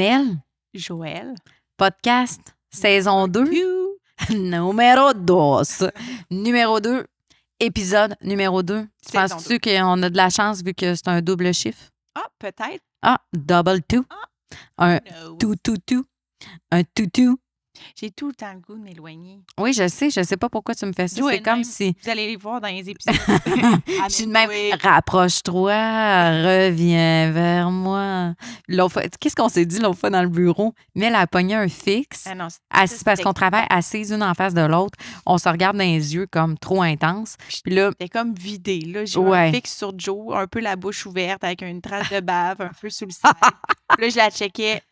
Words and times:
Mel, 0.00 0.38
Joël. 0.72 1.34
podcast, 1.76 2.40
saison 2.70 3.28
2, 3.28 3.52
You. 3.52 3.98
numéro 4.30 5.12
2. 5.12 5.90
Numéro 6.30 6.80
2, 6.80 7.04
épisode 7.60 8.16
numéro 8.22 8.62
2. 8.62 8.86
Saison 9.02 9.34
Penses-tu 9.34 9.60
qu'on 9.60 10.02
a 10.02 10.08
de 10.08 10.16
la 10.16 10.30
chance 10.30 10.62
vu 10.62 10.72
que 10.72 10.94
c'est 10.94 11.06
un 11.08 11.20
double 11.20 11.52
chiffre? 11.52 11.90
Ah, 12.14 12.28
peut-être. 12.38 12.80
Ah, 13.02 13.18
double 13.34 13.82
two. 13.82 14.02
Un 14.78 15.00
No. 15.22 15.34
tout, 15.38 15.56
tout, 15.62 15.76
tout. 15.86 16.06
Un 16.70 16.82
tout, 16.82 17.06
tout. 17.12 17.38
J'ai 17.98 18.10
tout 18.10 18.28
le 18.28 18.34
temps 18.34 18.52
le 18.52 18.60
goût 18.60 18.76
de 18.78 18.82
m'éloigner. 18.82 19.40
Oui, 19.58 19.72
je 19.72 19.88
sais, 19.88 20.10
je 20.10 20.22
sais 20.22 20.36
pas 20.36 20.48
pourquoi 20.48 20.74
tu 20.74 20.86
me 20.86 20.92
fais 20.92 21.08
ça. 21.08 21.20
C'est 21.28 21.40
comme 21.42 21.64
si. 21.64 21.94
Vous 22.02 22.10
allez 22.10 22.26
les 22.26 22.36
voir 22.36 22.60
dans 22.60 22.68
les 22.68 22.88
épisodes. 22.90 23.14
Je 24.08 24.12
suis 24.14 24.26
de 24.26 24.32
même. 24.32 24.50
Rapproche-toi, 24.82 25.72
reviens 26.42 27.30
vers 27.30 27.70
moi. 27.70 28.34
L'autre 28.68 29.02
Qu'est-ce 29.20 29.36
qu'on 29.36 29.48
s'est 29.48 29.66
dit 29.66 29.78
l'autre 29.80 29.98
fois 29.98 30.10
dans 30.10 30.22
le 30.22 30.28
bureau? 30.28 30.74
Mais 30.94 31.06
elle 31.06 31.14
a 31.14 31.26
pogné 31.26 31.54
un 31.54 31.68
fixe. 31.68 32.24
Ah 32.30 32.34
non, 32.34 32.48
c'est- 32.48 32.58
Assis, 32.70 32.98
ça, 32.98 33.04
parce 33.04 33.20
qu'on 33.20 33.32
travaille 33.32 33.66
assises 33.70 34.12
une 34.12 34.22
en 34.22 34.34
face 34.34 34.54
de 34.54 34.62
l'autre. 34.62 34.98
On 35.26 35.38
se 35.38 35.48
regarde 35.48 35.76
dans 35.76 35.84
les 35.84 36.14
yeux 36.14 36.26
comme 36.30 36.56
trop 36.58 36.82
intense. 36.82 37.36
Puis 37.64 37.74
là, 37.74 37.90
C'était 37.90 38.08
comme 38.08 38.34
vidé. 38.34 38.80
Là, 38.80 39.04
j'ai 39.04 39.18
Ouais. 39.18 39.48
un 39.48 39.52
fixe 39.52 39.76
sur 39.76 39.92
Joe, 39.98 40.34
un 40.36 40.46
peu 40.46 40.60
la 40.60 40.76
bouche 40.76 41.06
ouverte 41.06 41.44
avec 41.44 41.62
une 41.62 41.80
trace 41.80 42.10
de 42.10 42.20
bave, 42.20 42.60
un 42.60 42.70
peu 42.80 42.88
sous 42.90 43.04
le 43.06 43.10
side. 43.12 43.32
Là, 43.98 44.08
je 44.08 44.16
la 44.16 44.30
checkais 44.30 44.82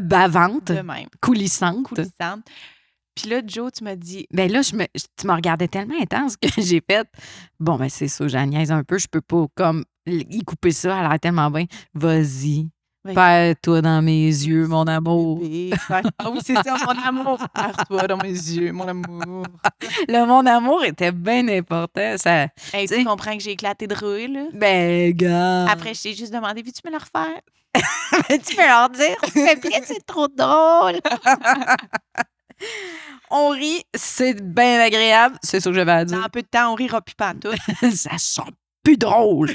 bavante, 0.00 0.66
de 0.72 0.80
même, 0.80 1.08
coulissante. 1.20 1.82
coulissante. 1.84 2.44
Puis 3.14 3.28
là, 3.30 3.40
Joe, 3.44 3.72
tu 3.72 3.82
m'as 3.84 3.96
dit, 3.96 4.26
Ben 4.32 4.50
là, 4.50 4.62
je 4.62 4.76
me, 4.76 4.84
tu 5.16 5.26
me 5.26 5.32
regardais 5.32 5.66
tellement 5.68 6.00
intense 6.00 6.36
que 6.36 6.48
j'ai 6.62 6.80
fait 6.88 7.06
Bon, 7.58 7.76
ben 7.76 7.88
c'est 7.88 8.06
ça, 8.08 8.28
j'en 8.28 8.46
niaise 8.46 8.70
un 8.70 8.84
peu. 8.84 8.98
Je 8.98 9.08
peux 9.08 9.20
pas 9.20 9.46
comme 9.56 9.84
y 10.06 10.40
couper 10.44 10.70
ça. 10.70 10.96
Elle 10.98 11.06
a 11.06 11.08
l'air 11.10 11.20
tellement 11.20 11.50
bien. 11.50 11.64
Vas-y. 11.94 12.68
Vas-y. 13.04 13.14
Perds-toi 13.14 13.80
dans 13.82 14.02
mes 14.02 14.26
yeux, 14.26 14.66
mon 14.66 14.86
amour. 14.86 15.40
Ah 15.90 16.30
oui, 16.30 16.38
c'est 16.44 16.54
ça, 16.62 16.76
mon 16.84 17.02
amour. 17.06 17.38
Perds-toi 17.54 18.06
dans 18.06 18.16
mes 18.18 18.28
yeux, 18.30 18.72
mon 18.72 18.86
amour. 18.86 19.44
Le 20.08 20.26
mon 20.26 20.44
amour 20.46 20.84
était 20.84 21.12
bien 21.12 21.46
important. 21.48 22.16
Ça, 22.18 22.48
Hey, 22.72 22.86
Tu 22.86 23.04
comprends 23.04 23.36
que 23.36 23.42
j'ai 23.42 23.52
éclaté 23.52 23.86
de 23.86 23.94
rire, 23.94 24.30
là? 24.30 24.44
ben, 24.52 25.12
gars. 25.12 25.66
Après, 25.70 25.94
je 25.94 26.02
t'ai 26.02 26.14
juste 26.14 26.32
demandé, 26.32 26.62
veux-tu 26.62 26.80
me 26.84 26.90
le 26.92 26.98
refaire? 26.98 27.40
tu 28.46 28.56
peux 28.56 28.66
leur 28.66 28.90
dire, 28.90 29.16
c'est 29.32 29.60
bien, 29.60 29.80
c'est 29.84 30.04
trop 30.06 30.28
drôle. 30.28 31.00
On 33.30 33.50
rit, 33.50 33.82
c'est 33.94 34.40
bien 34.42 34.80
agréable. 34.80 35.38
C'est 35.42 35.60
ça 35.60 35.70
que 35.70 35.76
j'avais 35.76 35.92
à 35.92 36.04
Dans 36.04 36.16
dire. 36.16 36.24
un 36.24 36.28
peu 36.28 36.42
de 36.42 36.46
temps, 36.48 36.72
on 36.72 36.74
rira 36.74 37.02
plus 37.02 37.14
pantoute. 37.14 37.58
ça 37.94 38.16
sent 38.18 38.50
plus 38.82 38.96
drôle. 38.96 39.50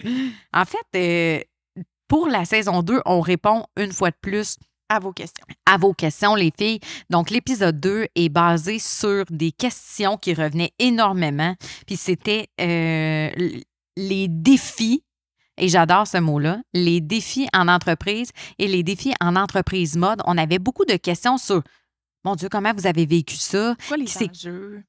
En 0.53 0.63
fait, 0.65 0.85
euh, 0.95 1.81
pour 2.07 2.27
la 2.27 2.45
saison 2.45 2.83
2, 2.83 3.01
on 3.05 3.19
répond 3.19 3.65
une 3.75 3.91
fois 3.91 4.11
de 4.11 4.15
plus 4.21 4.57
À 4.89 4.99
vos 4.99 5.11
questions. 5.11 5.45
à 5.65 5.77
vos 5.77 5.93
questions, 5.93 6.35
les 6.35 6.53
filles. 6.57 6.79
Donc, 7.09 7.31
l'épisode 7.31 7.79
2 7.79 8.07
est 8.15 8.29
basé 8.29 8.77
sur 8.77 9.25
des 9.31 9.51
questions 9.51 10.17
qui 10.17 10.33
revenaient 10.35 10.73
énormément. 10.77 11.55
Puis 11.87 11.97
c'était 11.97 12.47
euh, 12.61 13.29
les 13.97 14.27
défis, 14.29 15.03
et 15.57 15.69
j'adore 15.69 16.07
ce 16.07 16.17
mot-là, 16.17 16.61
les 16.73 17.01
défis 17.01 17.47
en 17.53 17.67
entreprise 17.67 18.31
et 18.59 18.67
les 18.67 18.83
défis 18.83 19.13
en 19.21 19.35
entreprise 19.35 19.95
mode. 19.95 20.21
On 20.25 20.37
avait 20.37 20.59
beaucoup 20.59 20.85
de 20.85 20.95
questions 20.95 21.37
sur, 21.37 21.61
mon 22.23 22.35
Dieu, 22.35 22.49
comment 22.49 22.73
vous 22.73 22.87
avez 22.87 23.05
vécu 23.05 23.35
ça? 23.35 23.75
Quoi 23.87 23.97
les 23.97 24.17
enjeux? 24.17 24.83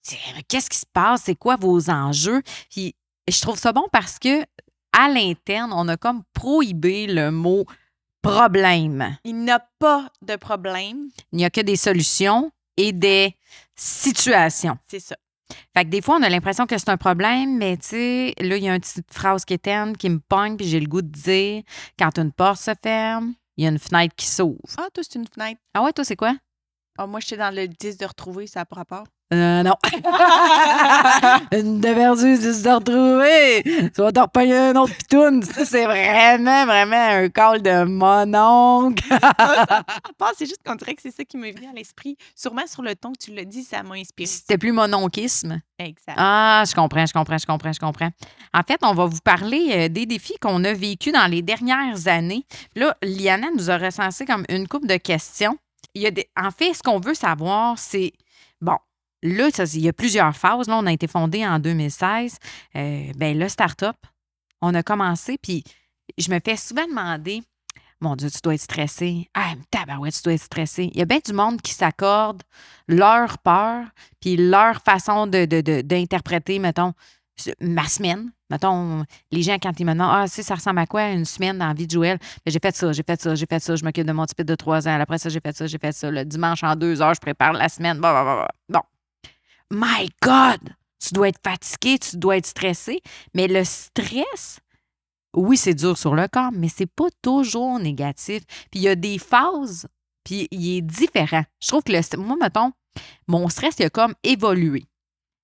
Qu'est-ce 0.48 0.70
qui 0.70 0.78
se 0.78 0.86
passe? 0.92 1.22
C'est 1.24 1.34
quoi 1.34 1.56
vos 1.56 1.90
enjeux? 1.90 2.42
Puis 2.70 2.94
je 3.28 3.40
trouve 3.40 3.58
ça 3.58 3.72
bon 3.72 3.86
parce 3.92 4.18
que 4.18 4.42
à 4.92 5.08
l'interne, 5.08 5.72
on 5.72 5.88
a 5.88 5.96
comme 5.96 6.22
prohibé 6.32 7.06
le 7.08 7.30
mot 7.30 7.66
problème. 8.22 9.18
Il 9.24 9.36
n'y 9.40 9.50
a 9.50 9.60
pas 9.78 10.08
de 10.22 10.36
problème. 10.36 11.08
Il 11.32 11.38
n'y 11.38 11.44
a 11.44 11.50
que 11.50 11.60
des 11.60 11.76
solutions 11.76 12.52
et 12.76 12.92
des 12.92 13.36
situations. 13.74 14.78
C'est 14.86 15.00
ça. 15.00 15.16
Fait 15.76 15.84
que 15.84 15.90
des 15.90 16.00
fois, 16.00 16.16
on 16.16 16.22
a 16.22 16.28
l'impression 16.28 16.66
que 16.66 16.78
c'est 16.78 16.88
un 16.88 16.96
problème, 16.96 17.58
mais 17.58 17.76
tu 17.76 17.88
sais, 17.88 18.34
là, 18.38 18.56
il 18.56 18.64
y 18.64 18.68
a 18.68 18.74
une 18.74 18.80
petite 18.80 19.12
phrase 19.12 19.44
qui 19.44 19.54
est 19.54 19.58
terne, 19.58 19.96
qui 19.96 20.08
me 20.08 20.18
pogne, 20.18 20.56
puis 20.56 20.66
j'ai 20.66 20.80
le 20.80 20.86
goût 20.86 21.02
de 21.02 21.08
dire 21.08 21.62
quand 21.98 22.18
une 22.18 22.32
porte 22.32 22.60
se 22.60 22.72
ferme, 22.82 23.34
il 23.56 23.64
y 23.64 23.66
a 23.66 23.70
une 23.70 23.78
fenêtre 23.78 24.14
qui 24.16 24.26
s'ouvre. 24.26 24.58
Ah, 24.78 24.88
toi, 24.92 25.02
c'est 25.02 25.18
une 25.18 25.26
fenêtre. 25.26 25.60
Ah 25.74 25.82
ouais, 25.82 25.92
toi, 25.92 26.04
c'est 26.04 26.16
quoi? 26.16 26.36
Ah, 26.98 27.06
moi, 27.06 27.20
j'étais 27.20 27.36
dans 27.36 27.54
le 27.54 27.68
10 27.68 27.98
de 27.98 28.06
retrouver, 28.06 28.46
ça 28.46 28.60
a 28.60 28.64
pas 28.64 28.76
rapport. 28.76 29.06
Euh, 29.32 29.62
non. 29.62 29.74
une 31.52 31.80
de 31.80 32.36
dix 32.36 32.62
de 32.62 32.70
retrouver. 32.70 33.90
Tu 33.90 34.00
vas 34.00 34.12
te 34.12 34.52
un 34.52 34.76
autre 34.76 34.94
pitoune. 34.94 35.42
Ça, 35.42 35.64
c'est 35.64 35.84
vraiment, 35.84 36.66
vraiment 36.66 37.08
un 37.08 37.28
call 37.30 37.62
de 37.62 37.84
mon 37.84 38.34
oncle. 38.34 39.04
C'est 40.36 40.46
juste 40.46 40.62
qu'on 40.64 40.74
dirait 40.74 40.94
que 40.94 41.02
c'est 41.02 41.14
ça 41.14 41.24
qui 41.24 41.36
me 41.36 41.50
vient 41.50 41.70
à 41.70 41.74
l'esprit. 41.74 42.16
Sûrement 42.34 42.66
sur 42.66 42.82
le 42.82 42.96
ton 42.96 43.12
que 43.12 43.18
tu 43.18 43.32
l'as 43.32 43.44
dit, 43.44 43.62
ça 43.62 43.82
m'a 43.82 43.94
inspiré. 43.94 44.26
C'était 44.26 44.58
plus 44.58 44.72
mon 44.72 44.92
onkisme. 44.92 45.60
Exact. 45.78 46.16
Ah, 46.16 46.64
je 46.66 46.74
comprends, 46.74 47.06
je 47.06 47.12
comprends, 47.12 47.38
je 47.38 47.46
comprends, 47.46 47.72
je 47.72 47.78
comprends. 47.78 48.10
En 48.52 48.62
fait, 48.62 48.80
on 48.82 48.94
va 48.94 49.06
vous 49.06 49.20
parler 49.22 49.70
euh, 49.72 49.88
des 49.88 50.06
défis 50.06 50.36
qu'on 50.40 50.64
a 50.64 50.72
vécus 50.72 51.12
dans 51.12 51.30
les 51.30 51.42
dernières 51.42 52.08
années. 52.08 52.44
Là, 52.74 52.96
Liana 53.02 53.48
nous 53.56 53.70
a 53.70 53.78
recensé 53.78 54.24
comme 54.24 54.44
une 54.48 54.66
couple 54.66 54.88
de 54.88 54.96
questions. 54.96 55.56
Il 55.94 56.02
y 56.02 56.06
a 56.06 56.10
des... 56.10 56.28
En 56.36 56.50
fait, 56.50 56.74
ce 56.74 56.82
qu'on 56.82 56.98
veut 56.98 57.14
savoir, 57.14 57.78
c'est, 57.78 58.12
bon, 58.60 58.78
là, 59.24 59.50
ça, 59.50 59.64
il 59.64 59.80
y 59.80 59.88
a 59.88 59.92
plusieurs 59.92 60.36
phases. 60.36 60.68
Là, 60.68 60.76
on 60.76 60.86
a 60.86 60.92
été 60.92 61.08
fondé 61.08 61.44
en 61.44 61.58
2016. 61.58 62.38
Euh, 62.76 63.12
ben 63.16 63.36
là, 63.36 63.48
start-up, 63.48 63.96
on 64.60 64.72
a 64.74 64.82
commencé, 64.84 65.36
puis 65.42 65.64
je 66.16 66.30
me 66.30 66.38
fais 66.44 66.56
souvent 66.56 66.86
demander, 66.86 67.42
mon 68.00 68.14
Dieu, 68.16 68.30
tu 68.30 68.38
dois 68.42 68.54
être 68.54 68.60
stressé. 68.60 69.28
Ah, 69.34 69.54
tabarouette, 69.70 70.14
tu 70.14 70.22
dois 70.22 70.34
être 70.34 70.42
stressé. 70.42 70.90
Il 70.92 70.98
y 70.98 71.02
a 71.02 71.06
bien 71.06 71.20
du 71.24 71.32
monde 71.32 71.60
qui 71.62 71.72
s'accorde 71.72 72.42
leur 72.86 73.38
peur, 73.38 73.86
puis 74.20 74.36
leur 74.36 74.82
façon 74.82 75.26
de, 75.26 75.46
de- 75.46 75.80
d'interpréter, 75.80 76.58
mettons, 76.58 76.92
ma 77.60 77.86
semaine. 77.88 78.30
Mettons, 78.50 79.04
les 79.32 79.42
gens, 79.42 79.56
quand 79.60 79.72
ils 79.80 79.86
me 79.86 79.92
demandent, 79.92 80.12
ah, 80.12 80.26
sais, 80.28 80.42
ça 80.42 80.54
ressemble 80.54 80.78
à 80.80 80.86
quoi 80.86 81.08
une 81.10 81.24
semaine 81.24 81.58
dans 81.58 81.66
la 81.68 81.74
vie 81.74 81.86
de 81.86 81.92
Joël? 81.92 82.18
Ben, 82.44 82.52
j'ai 82.52 82.58
fait 82.60 82.76
ça, 82.76 82.92
j'ai 82.92 83.02
fait 83.02 83.20
ça, 83.20 83.34
j'ai 83.34 83.46
fait 83.46 83.58
ça, 83.58 83.74
je 83.74 83.82
m'occupe 83.84 84.06
de 84.06 84.12
mon 84.12 84.26
petit 84.26 84.44
de 84.44 84.54
trois 84.54 84.86
ans. 84.86 85.00
Après 85.00 85.18
ça, 85.18 85.30
j'ai 85.30 85.40
fait 85.40 85.56
ça, 85.56 85.66
j'ai 85.66 85.78
fait 85.78 85.92
ça. 85.92 86.10
Le 86.10 86.24
dimanche, 86.24 86.62
en 86.62 86.76
deux 86.76 87.00
heures, 87.00 87.14
je 87.14 87.20
prépare 87.20 87.54
la 87.54 87.68
semaine. 87.68 87.98
Bon, 87.98 88.12
bon, 88.12 88.24
bon, 88.24 88.44
bon. 88.68 88.80
My 89.74 90.08
God! 90.22 90.60
Tu 91.00 91.12
dois 91.12 91.28
être 91.28 91.40
fatigué, 91.42 91.98
tu 91.98 92.16
dois 92.16 92.36
être 92.38 92.46
stressé. 92.46 93.00
Mais 93.34 93.46
le 93.48 93.64
stress, 93.64 94.60
oui, 95.34 95.56
c'est 95.56 95.74
dur 95.74 95.98
sur 95.98 96.14
le 96.14 96.28
corps, 96.28 96.52
mais 96.52 96.68
c'est 96.68 96.86
pas 96.86 97.08
toujours 97.20 97.78
négatif. 97.78 98.42
Puis 98.70 98.80
il 98.80 98.82
y 98.82 98.88
a 98.88 98.94
des 98.94 99.18
phases, 99.18 99.86
puis 100.24 100.48
il 100.50 100.76
est 100.78 100.82
différent. 100.82 101.44
Je 101.60 101.68
trouve 101.68 101.82
que 101.82 101.92
le, 101.92 102.18
moi, 102.18 102.36
mettons, 102.40 102.72
mon 103.26 103.48
stress, 103.48 103.74
il 103.80 103.84
a 103.86 103.90
comme 103.90 104.14
évolué. 104.22 104.84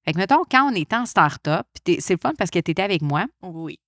Fait 0.05 0.13
que, 0.13 0.19
mettons, 0.19 0.45
quand 0.51 0.71
on 0.73 0.75
était 0.75 0.97
en 0.97 1.05
start-up, 1.07 1.67
c'est 1.85 2.11
le 2.11 2.17
fun 2.23 2.33
parce 2.39 2.51
que 2.51 2.59
tu 2.59 2.71
étais 2.71 2.83
avec 2.83 3.03
moi, 3.03 3.27
Oui. 3.43 3.79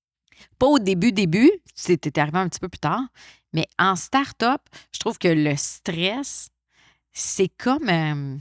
pas 0.59 0.67
au 0.67 0.79
début, 0.79 1.13
début, 1.13 1.51
c'était 1.75 2.19
arrivé 2.19 2.39
un 2.39 2.49
petit 2.49 2.61
peu 2.61 2.69
plus 2.69 2.81
tard, 2.81 3.05
mais 3.55 3.67
en 3.79 3.97
start-up, 3.97 4.61
je 4.93 4.99
trouve 4.99 5.19
que 5.19 5.29
le 5.29 5.57
stress, 5.57 6.49
c'est 7.13 7.49
comme. 7.49 7.89
euh, 7.89 8.37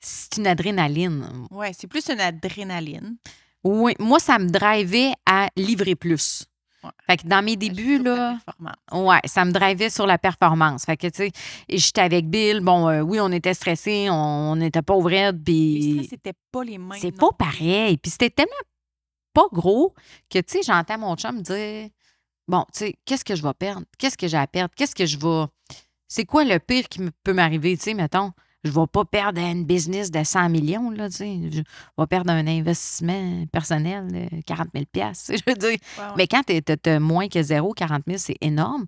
c'est 0.00 0.36
une 0.36 0.46
adrénaline. 0.46 1.26
Ouais, 1.50 1.72
c'est 1.76 1.86
plus 1.86 2.08
une 2.08 2.20
adrénaline. 2.20 3.16
Oui, 3.64 3.94
moi, 3.98 4.18
ça 4.18 4.38
me 4.38 4.48
drivait 4.48 5.12
à 5.26 5.48
livrer 5.56 5.94
plus. 5.96 6.44
Ouais. 6.84 6.90
Fait 7.06 7.16
que 7.16 7.26
dans 7.26 7.44
mes 7.44 7.56
débuts, 7.56 8.00
là, 8.00 8.38
ouais, 8.92 9.18
ça 9.24 9.44
me 9.44 9.50
drivait 9.50 9.90
sur 9.90 10.06
la 10.06 10.16
performance. 10.16 10.84
Fait 10.84 10.96
que, 10.96 11.08
tu 11.08 11.24
sais, 11.24 11.32
j'étais 11.68 12.02
avec 12.02 12.30
Bill, 12.30 12.60
bon, 12.60 12.88
euh, 12.88 13.00
oui, 13.00 13.18
on 13.20 13.32
était 13.32 13.54
stressés, 13.54 14.08
on 14.10 14.54
n'était 14.54 14.82
pas 14.82 14.94
ouverte, 14.94 15.34
Les 15.38 15.42
puis 15.42 16.06
c'était 16.08 16.34
pas 16.52 16.62
les 16.62 16.78
mêmes. 16.78 16.98
c'est 17.00 17.10
pas 17.10 17.32
pareil. 17.36 17.96
Puis 17.96 18.12
c'était 18.12 18.30
tellement 18.30 18.52
pas 19.34 19.46
gros 19.52 19.92
que, 20.30 20.38
tu 20.38 20.58
sais, 20.58 20.62
j'entends 20.62 20.98
mon 20.98 21.16
chum 21.16 21.36
me 21.38 21.42
dire 21.42 21.90
Bon, 22.46 22.64
tu 22.72 22.78
sais, 22.78 22.94
qu'est-ce 23.04 23.24
que 23.24 23.34
je 23.34 23.42
vais 23.42 23.52
perdre? 23.54 23.82
Qu'est-ce 23.98 24.16
que 24.16 24.26
j'ai 24.28 24.36
à 24.38 24.46
perdre? 24.46 24.72
Qu'est-ce 24.76 24.94
que 24.94 25.04
je 25.04 25.18
vais? 25.18 25.46
C'est 26.06 26.24
quoi 26.24 26.44
le 26.44 26.58
pire 26.58 26.88
qui 26.88 27.00
peut 27.22 27.34
m'arriver? 27.34 27.76
Tu 27.76 27.82
sais, 27.82 27.94
mettons, 27.94 28.32
je 28.64 28.70
vais 28.70 28.86
pas 28.90 29.04
perdre 29.04 29.40
une 29.40 29.64
business 29.64 30.10
de 30.10 30.22
100 30.22 30.48
millions, 30.48 30.90
là, 30.90 31.08
tu 31.08 31.16
sais. 31.16 31.38
Je 31.50 31.62
vais 31.98 32.06
perdre 32.08 32.30
un 32.30 32.46
investissement 32.46 33.46
personnel 33.52 34.10
de 34.10 34.42
40 34.42 34.68
000 34.74 34.84
piastres, 34.90 35.26
tu 35.32 35.38
sais, 35.38 35.44
je 35.46 35.52
veux 35.52 35.56
dire. 35.58 35.78
Mais 36.16 36.26
quand 36.26 36.42
tu 36.44 36.90
as 36.90 37.00
moins 37.00 37.28
que 37.28 37.42
zéro, 37.42 37.72
40 37.72 38.02
000, 38.06 38.18
c'est 38.18 38.36
énorme. 38.40 38.86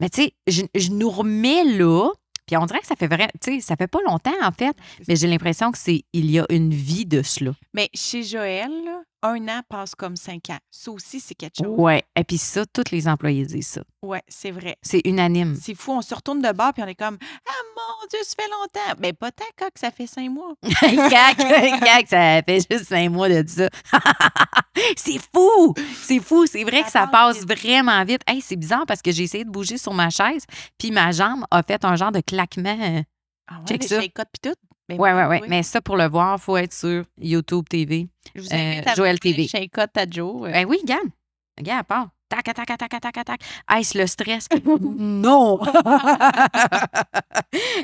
Mais 0.00 0.08
tu 0.10 0.22
sais, 0.22 0.32
je, 0.46 0.62
je 0.74 0.90
nous 0.90 1.10
remets 1.10 1.64
là, 1.64 2.10
puis 2.46 2.56
on 2.56 2.66
dirait 2.66 2.80
que 2.80 2.86
ça 2.86 2.96
fait 2.96 3.06
vrai, 3.06 3.28
tu 3.40 3.54
sais, 3.54 3.60
ça 3.60 3.76
fait 3.76 3.86
pas 3.86 4.00
longtemps 4.06 4.32
en 4.42 4.52
fait, 4.52 4.76
mais 5.06 5.16
j'ai 5.16 5.28
l'impression 5.28 5.70
que 5.70 5.78
c'est 5.78 6.04
il 6.12 6.30
y 6.30 6.40
a 6.40 6.46
une 6.50 6.74
vie 6.74 7.06
de 7.06 7.22
cela. 7.22 7.52
Mais 7.72 7.88
chez 7.94 8.24
Joël, 8.24 8.70
là, 8.84 9.02
un 9.22 9.48
an 9.48 9.62
passe 9.68 9.94
comme 9.94 10.16
cinq 10.16 10.50
ans. 10.50 10.58
Ça 10.70 10.90
aussi, 10.90 11.20
c'est 11.20 11.34
quelque 11.34 11.56
chose. 11.62 11.78
Ouais. 11.78 12.02
Et 12.16 12.24
puis 12.24 12.38
ça, 12.38 12.66
tous 12.66 12.90
les 12.90 13.06
employés 13.06 13.46
disent 13.46 13.68
ça. 13.68 13.82
Ouais, 14.02 14.22
c'est 14.26 14.50
vrai. 14.50 14.76
C'est 14.82 15.00
unanime. 15.04 15.56
C'est 15.60 15.76
fou, 15.76 15.92
on 15.92 16.02
se 16.02 16.14
retourne 16.14 16.42
de 16.42 16.52
bord 16.52 16.72
puis 16.72 16.82
on 16.82 16.88
est 16.88 16.96
comme 16.96 17.18
Ah 17.46 17.71
mon 18.02 18.06
Dieu, 18.10 18.18
ça 18.24 18.34
fait 18.42 18.50
longtemps. 18.50 18.98
Mais 19.00 19.12
pas 19.12 19.30
tant, 19.30 19.44
coq, 19.56 19.70
ça 19.76 19.90
fait 19.90 20.06
cinq 20.06 20.30
mois. 20.30 20.54
cac, 20.80 21.36
cac, 21.36 22.06
ça 22.08 22.42
fait 22.42 22.66
juste 22.70 22.84
cinq 22.88 23.08
mois 23.10 23.28
de 23.28 23.44
ça. 23.48 23.68
c'est 24.96 25.18
fou! 25.34 25.74
C'est 26.02 26.20
fou. 26.20 26.46
C'est 26.46 26.64
vrai 26.64 26.78
Ça 26.78 26.82
que 26.84 26.90
ça 26.90 27.06
passe 27.06 27.44
vraiment 27.46 28.04
vite. 28.04 28.22
Hey, 28.26 28.40
c'est 28.40 28.56
bizarre 28.56 28.84
parce 28.86 29.02
que 29.02 29.12
j'ai 29.12 29.24
essayé 29.24 29.44
de 29.44 29.50
bouger 29.50 29.78
sur 29.78 29.92
ma 29.94 30.10
chaise, 30.10 30.44
puis 30.78 30.90
ma 30.90 31.12
jambe 31.12 31.44
a 31.50 31.62
fait 31.62 31.84
un 31.84 31.96
genre 31.96 32.12
de 32.12 32.20
claquement. 32.20 32.76
euh, 32.80 33.02
Ah 33.48 33.58
ouais, 33.60 33.66
Check 33.68 33.84
ça. 33.84 34.00
tout. 34.42 34.54
Ben 34.88 34.96
oui, 34.98 35.10
ouais. 35.10 35.26
oui. 35.26 35.38
Mais 35.48 35.62
ça, 35.62 35.80
pour 35.80 35.96
le 35.96 36.08
voir, 36.08 36.36
il 36.38 36.42
faut 36.42 36.56
être 36.56 36.72
sur 36.72 37.04
YouTube 37.18 37.64
TV. 37.68 38.08
Je 38.34 38.42
vous 38.42 38.48
euh, 38.52 38.56
invite 38.56 38.88
à 38.88 38.94
Joël 38.94 39.18
TV. 39.20 39.48
À 39.54 40.10
Joe. 40.10 40.48
euh, 40.48 40.52
Ben 40.52 40.66
oui, 40.66 40.78
regarde. 40.82 41.08
Regarde, 41.56 41.80
à 41.80 41.84
part. 41.84 42.08
Tac, 42.32 42.44
tac, 42.44 42.66
tac, 42.66 42.78
tac, 42.78 43.00
tac, 43.12 43.24
tac. 43.26 43.40
Est-ce 43.76 43.98
le 43.98 44.06
stress? 44.06 44.48
non! 44.96 45.60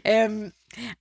Euh, 0.06 0.48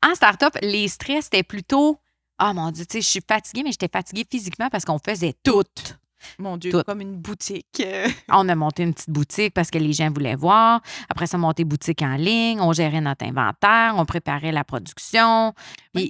en 0.06 0.16
start-up, 0.16 0.58
les 0.62 0.88
stress, 0.90 1.26
c'était 1.26 1.44
plutôt. 1.44 1.98
Ah 2.38 2.54
mon 2.54 2.72
Dieu, 2.72 2.86
tu 2.86 2.94
sais, 2.98 3.02
je 3.02 3.08
suis 3.08 3.22
fatiguée, 3.26 3.64
mais 3.64 3.72
j'étais 3.72 3.90
fatiguée 3.92 4.26
physiquement 4.30 4.68
parce 4.70 4.84
qu'on 4.84 5.00
faisait 5.00 5.34
tout. 5.44 5.64
Mon 6.40 6.58
Dieu, 6.58 6.72
Tout. 6.72 6.82
comme 6.86 7.00
une 7.00 7.16
boutique. 7.16 7.82
On 8.30 8.50
a 8.50 8.56
monté 8.56 8.84
une 8.84 8.94
petite 8.94 9.10
boutique 9.10 9.54
parce 9.54 9.72
que 9.72 9.78
les 9.78 9.94
gens 9.94 10.12
voulaient 10.12 10.36
voir. 10.36 10.82
Après 11.10 11.28
ça, 11.28 11.38
monté 11.38 11.64
boutique 11.64 12.02
en 12.02 12.16
ligne. 12.16 12.60
On 12.60 12.74
gérait 12.74 13.02
notre 13.02 13.26
inventaire. 13.26 13.94
On 13.96 14.06
préparait 14.06 14.52
la 14.52 14.64
production. 14.66 15.54
Même 15.94 16.10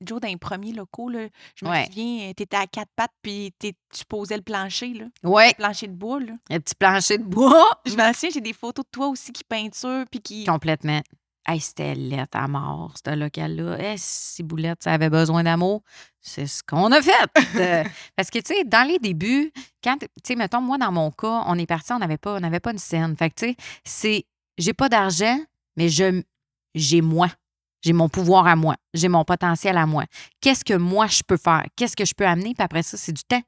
Joe, 0.00 0.20
dans 0.20 0.28
les 0.28 0.36
premiers 0.36 0.72
locaux, 0.72 1.08
là, 1.08 1.26
je 1.56 1.64
me 1.64 1.70
Ouais. 1.70 1.86
souviens, 1.86 2.32
tu 2.36 2.42
étais 2.44 2.56
à 2.56 2.66
quatre 2.66 2.90
pattes 2.94 3.12
puis 3.22 3.52
tu 3.60 3.72
posais 4.08 4.36
le 4.36 4.42
plancher, 4.42 4.92
là, 4.94 5.06
Ouais, 5.24 5.48
le 5.48 5.54
plancher 5.54 5.88
de 5.88 5.94
bois. 5.94 6.20
Là. 6.20 6.32
un 6.50 6.60
petit 6.60 6.74
plancher 6.74 7.18
de 7.18 7.24
bois. 7.24 7.80
Je 7.86 7.96
m'en 7.96 8.12
souviens, 8.12 8.30
j'ai 8.34 8.40
des 8.40 8.52
photos 8.52 8.84
de 8.84 8.90
toi 8.90 9.08
aussi 9.08 9.32
qui 9.32 9.44
peinture 9.44 10.04
puis 10.10 10.20
qui. 10.20 10.44
Complètement. 10.44 11.00
Hey, 11.44 11.58
c'était 11.58 11.96
laid 11.96 12.28
à 12.34 12.46
mort, 12.46 12.94
ce 13.04 13.16
local-là. 13.16 13.76
Hey, 13.80 13.96
si 13.98 14.44
Boulette, 14.44 14.84
ça 14.84 14.92
avait 14.92 15.10
besoin 15.10 15.42
d'amour, 15.42 15.82
c'est 16.20 16.46
ce 16.46 16.62
qu'on 16.62 16.92
a 16.92 17.02
fait. 17.02 17.10
Euh, 17.56 17.82
Parce 18.16 18.30
que, 18.30 18.38
tu 18.38 18.54
sais, 18.54 18.62
dans 18.64 18.86
les 18.86 19.00
débuts, 19.00 19.50
quand, 19.82 19.96
tu 19.98 20.06
sais, 20.24 20.36
mettons, 20.36 20.60
moi, 20.60 20.78
dans 20.78 20.92
mon 20.92 21.10
cas, 21.10 21.42
on 21.46 21.58
est 21.58 21.66
parti, 21.66 21.92
on 21.92 21.98
n'avait 21.98 22.16
pas, 22.16 22.36
on 22.36 22.40
n'avait 22.40 22.60
pas 22.60 22.70
une 22.70 22.78
scène. 22.78 23.16
Fait 23.16 23.28
que, 23.30 23.34
tu 23.34 23.46
sais, 23.48 23.56
c'est, 23.84 24.24
j'ai 24.56 24.72
pas 24.72 24.88
d'argent, 24.88 25.36
mais 25.76 25.88
je, 25.88 26.22
j'ai 26.76 27.00
moi. 27.00 27.28
J'ai 27.82 27.92
mon 27.92 28.08
pouvoir 28.08 28.46
à 28.46 28.56
moi. 28.56 28.76
J'ai 28.94 29.08
mon 29.08 29.24
potentiel 29.24 29.76
à 29.76 29.86
moi. 29.86 30.04
Qu'est-ce 30.40 30.64
que 30.64 30.74
moi, 30.74 31.06
je 31.08 31.22
peux 31.26 31.36
faire? 31.36 31.64
Qu'est-ce 31.76 31.96
que 31.96 32.04
je 32.04 32.14
peux 32.14 32.26
amener? 32.26 32.54
Puis 32.54 32.64
après 32.64 32.82
ça, 32.82 32.96
c'est 32.96 33.12
du 33.12 33.22
temps. 33.22 33.42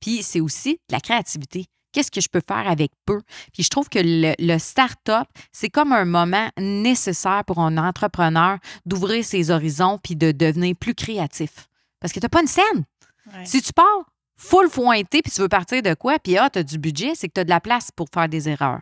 Puis 0.00 0.22
c'est 0.22 0.40
aussi 0.40 0.74
de 0.88 0.94
la 0.94 1.00
créativité. 1.00 1.66
Qu'est-ce 1.92 2.10
que 2.10 2.20
je 2.20 2.28
peux 2.28 2.42
faire 2.46 2.68
avec 2.68 2.92
peu? 3.06 3.22
Puis 3.52 3.62
je 3.62 3.70
trouve 3.70 3.88
que 3.88 3.98
le, 4.02 4.34
le 4.38 4.58
start-up, 4.58 5.26
c'est 5.52 5.70
comme 5.70 5.92
un 5.92 6.04
moment 6.04 6.48
nécessaire 6.58 7.44
pour 7.46 7.60
un 7.60 7.78
entrepreneur 7.78 8.58
d'ouvrir 8.84 9.24
ses 9.24 9.50
horizons 9.50 9.98
puis 10.02 10.14
de 10.14 10.30
devenir 10.32 10.76
plus 10.76 10.94
créatif. 10.94 11.68
Parce 12.00 12.12
que 12.12 12.20
tu 12.20 12.24
n'as 12.24 12.28
pas 12.28 12.42
une 12.42 12.46
scène. 12.46 12.84
Ouais. 13.32 13.44
Si 13.44 13.62
tu 13.62 13.72
pars 13.72 14.04
full 14.36 14.68
fointé 14.70 15.22
puis 15.22 15.32
tu 15.32 15.40
veux 15.40 15.48
partir 15.48 15.82
de 15.82 15.94
quoi, 15.94 16.18
puis 16.18 16.36
ah, 16.36 16.50
tu 16.50 16.60
as 16.60 16.62
du 16.62 16.78
budget, 16.78 17.14
c'est 17.14 17.28
que 17.28 17.34
tu 17.34 17.40
as 17.40 17.44
de 17.44 17.50
la 17.50 17.60
place 17.60 17.90
pour 17.90 18.06
faire 18.12 18.28
des 18.28 18.48
erreurs. 18.48 18.80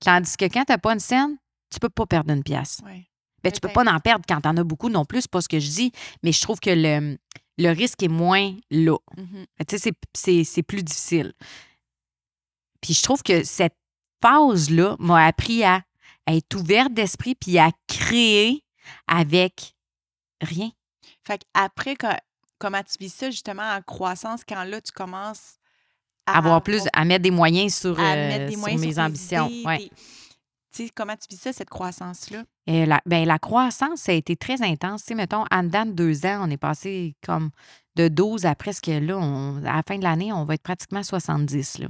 Tandis 0.00 0.36
que 0.36 0.44
quand 0.44 0.64
tu 0.64 0.72
n'as 0.72 0.78
pas 0.78 0.92
une 0.92 1.00
scène, 1.00 1.36
tu 1.70 1.80
peux 1.80 1.88
pas 1.88 2.06
perdre 2.06 2.32
une 2.32 2.42
pièce. 2.42 2.80
Ouais. 2.84 3.06
Ben, 3.42 3.52
tu 3.52 3.60
peux 3.60 3.68
pas 3.68 3.84
en 3.90 4.00
perdre 4.00 4.24
quand 4.28 4.40
tu 4.40 4.48
en 4.48 4.56
as 4.56 4.64
beaucoup 4.64 4.88
non 4.88 5.04
plus, 5.04 5.22
c'est 5.22 5.30
pas 5.30 5.40
ce 5.40 5.48
que 5.48 5.58
je 5.60 5.68
dis, 5.70 5.92
mais 6.22 6.32
je 6.32 6.40
trouve 6.40 6.60
que 6.60 6.70
le, 6.70 7.18
le 7.58 7.68
risque 7.70 8.02
est 8.02 8.08
moins 8.08 8.54
là. 8.70 8.96
Mhm. 9.16 9.46
Tu 9.68 9.78
sais, 9.78 9.92
c'est- 10.44 10.62
plus 10.62 10.82
difficile. 10.82 11.32
Puis 12.80 12.94
je 12.94 13.02
trouve 13.02 13.22
que 13.22 13.44
cette 13.44 13.76
phase-là 14.22 14.96
m'a 14.98 15.26
appris 15.26 15.64
à, 15.64 15.82
à 16.26 16.34
être 16.34 16.54
ouverte 16.56 16.92
d'esprit 16.94 17.34
puis 17.34 17.58
à 17.58 17.70
créer 17.88 18.64
avec 19.06 19.74
rien. 20.40 20.70
Fait 21.24 21.42
après, 21.54 21.96
comment 22.58 22.82
tu 22.82 22.98
vis 22.98 23.12
ça 23.12 23.30
justement 23.30 23.62
en 23.62 23.80
croissance 23.82 24.42
quand 24.48 24.64
là, 24.64 24.80
tu 24.80 24.92
commences 24.92 25.56
à 26.26 26.38
Avoir 26.38 26.62
plus, 26.62 26.82
à 26.92 27.04
mettre 27.04 27.22
des 27.22 27.30
moyens 27.32 27.74
sur, 27.74 27.98
euh, 27.98 28.50
sur 28.50 28.58
mes 28.78 28.92
sur 28.92 29.02
ambitions. 29.02 29.48
idées, 29.48 29.64
Ouais. 29.66 29.90
Comment 30.94 31.16
tu 31.16 31.26
vis 31.30 31.40
ça, 31.40 31.52
cette 31.52 31.70
croissance-là? 31.70 32.44
Et 32.66 32.86
la, 32.86 33.00
ben, 33.06 33.26
la 33.26 33.38
croissance, 33.38 34.00
ça 34.02 34.12
a 34.12 34.14
été 34.14 34.36
très 34.36 34.62
intense. 34.62 35.08
Mettons, 35.10 35.44
en 35.50 35.62
dedans 35.64 35.86
de 35.86 35.92
deux 35.92 36.26
ans, 36.26 36.46
on 36.46 36.50
est 36.50 36.56
passé 36.56 37.14
comme 37.26 37.50
de 37.96 38.08
12 38.08 38.46
à 38.46 38.54
presque 38.54 38.86
là. 38.86 39.18
on- 39.18 39.58
à 39.64 39.76
la 39.76 39.82
fin 39.86 39.98
de 39.98 40.02
l'année, 40.04 40.32
on 40.32 40.44
va 40.44 40.54
être 40.54 40.62
pratiquement 40.62 41.02
70. 41.02 41.78
Là. 41.78 41.88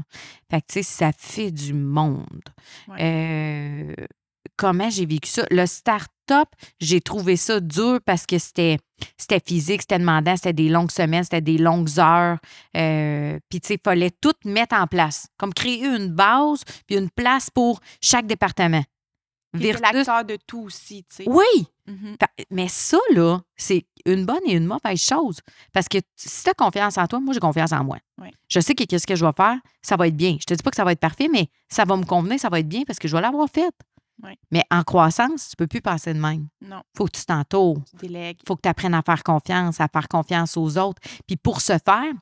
Fait 0.50 0.60
que, 0.60 0.66
tu 0.66 0.72
sais, 0.74 0.82
ça 0.82 1.12
fait 1.16 1.50
du 1.50 1.74
monde. 1.74 2.42
Euh, 3.00 3.94
comment 4.56 4.90
j'ai 4.90 5.06
vécu 5.06 5.28
ça? 5.28 5.44
Le 5.50 5.66
start-up, 5.66 6.48
j'ai 6.80 7.00
trouvé 7.00 7.36
ça 7.36 7.60
dur 7.60 7.98
parce 8.04 8.26
que 8.26 8.38
c'était 8.38 8.78
c'était 9.18 9.40
physique, 9.44 9.82
c'était 9.82 9.98
demandant, 9.98 10.36
c'était 10.36 10.52
des 10.52 10.68
longues 10.68 10.92
semaines, 10.92 11.24
c'était 11.24 11.40
des 11.40 11.58
longues 11.58 11.98
heures. 11.98 12.38
Euh, 12.76 13.38
puis, 13.48 13.60
tu 13.60 13.68
sais, 13.68 13.74
il 13.74 13.80
fallait 13.82 14.12
tout 14.12 14.34
mettre 14.44 14.76
en 14.76 14.86
place. 14.86 15.26
Comme 15.38 15.52
créer 15.52 15.84
une 15.84 16.08
base 16.08 16.62
puis 16.86 16.96
une 16.96 17.10
place 17.10 17.50
pour 17.50 17.80
chaque 18.00 18.26
département. 18.26 18.82
Versus- 19.54 19.82
l'acteur 19.82 20.24
de 20.24 20.38
tout 20.46 20.62
aussi, 20.62 21.04
tu 21.04 21.16
sais. 21.16 21.24
Oui! 21.26 21.66
Mhm. 21.86 22.16
Fa- 22.18 22.30
Mais 22.50 22.68
ça, 22.68 22.96
là, 23.12 23.40
c'est 23.56 23.84
une 24.06 24.24
bonne 24.24 24.40
et 24.46 24.52
une 24.54 24.66
mauvaise 24.66 25.02
chose. 25.02 25.40
Parce 25.72 25.88
que 25.88 25.98
si 26.16 26.44
tu 26.44 26.48
as 26.50 26.54
confiance 26.54 26.96
en 26.96 27.06
toi, 27.06 27.20
moi, 27.20 27.34
j'ai 27.34 27.40
confiance 27.40 27.72
en 27.72 27.82
moi. 27.84 27.98
Oui. 28.18 28.28
Je 28.48 28.60
sais 28.60 28.74
que 28.74 28.84
qu'est-ce 28.84 29.06
que 29.06 29.16
je 29.16 29.24
vais 29.26 29.32
faire, 29.36 29.56
ça 29.82 29.96
va 29.96 30.06
être 30.08 30.16
bien. 30.16 30.36
Je 30.40 30.46
te 30.46 30.54
dis 30.54 30.62
pas 30.62 30.70
que 30.70 30.76
ça 30.76 30.84
va 30.84 30.92
être 30.92 31.00
parfait, 31.00 31.28
mais 31.30 31.48
ça 31.68 31.84
va 31.84 31.96
me 31.96 32.04
convenir, 32.04 32.38
ça 32.40 32.48
va 32.48 32.60
être 32.60 32.68
bien 32.68 32.82
parce 32.86 32.98
que 33.00 33.08
je 33.08 33.14
vais 33.16 33.20
l'avoir 33.22 33.48
fait. 33.52 33.74
Mais 34.50 34.62
en 34.70 34.82
croissance, 34.84 35.50
tu 35.50 35.56
peux 35.56 35.66
plus 35.66 35.80
passer 35.80 36.14
de 36.14 36.18
même. 36.20 36.48
Non, 36.60 36.82
faut 36.96 37.06
que 37.06 37.18
tu 37.18 37.24
t'entoures. 37.24 37.82
tu 37.90 37.96
délègues. 37.96 38.38
faut 38.46 38.56
que 38.56 38.62
tu 38.62 38.68
apprennes 38.68 38.94
à 38.94 39.02
faire 39.02 39.22
confiance, 39.24 39.80
à 39.80 39.88
faire 39.88 40.08
confiance 40.08 40.56
aux 40.56 40.78
autres. 40.78 41.02
Puis 41.26 41.36
pour 41.36 41.60
ce 41.60 41.74
faire, 41.84 42.12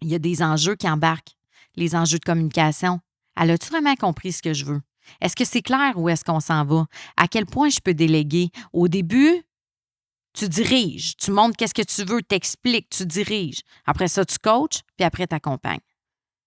il 0.00 0.08
y 0.08 0.14
a 0.14 0.18
des 0.18 0.42
enjeux 0.42 0.74
qui 0.74 0.88
embarquent. 0.88 1.36
Les 1.76 1.94
enjeux 1.94 2.18
de 2.18 2.24
communication. 2.24 3.00
Elle 3.36 3.50
a-tu 3.50 3.68
vraiment 3.68 3.94
compris 3.94 4.32
ce 4.32 4.42
que 4.42 4.54
je 4.54 4.64
veux? 4.64 4.80
Est-ce 5.20 5.36
que 5.36 5.44
c'est 5.44 5.62
clair 5.62 5.92
où 5.96 6.08
est-ce 6.08 6.24
qu'on 6.24 6.40
s'en 6.40 6.64
va? 6.64 6.86
À 7.16 7.28
quel 7.28 7.46
point 7.46 7.68
je 7.68 7.80
peux 7.80 7.94
déléguer? 7.94 8.50
Au 8.72 8.88
début, 8.88 9.42
tu 10.32 10.48
diriges, 10.48 11.16
tu 11.16 11.30
montres 11.30 11.56
qu'est-ce 11.56 11.74
que 11.74 11.82
tu 11.82 12.04
veux, 12.04 12.22
t'expliques, 12.22 12.90
tu 12.90 13.06
diriges. 13.06 13.60
Après 13.86 14.08
ça, 14.08 14.24
tu 14.24 14.38
coaches, 14.38 14.82
puis 14.96 15.04
après, 15.04 15.26
tu 15.26 15.34
accompagnes. 15.34 15.80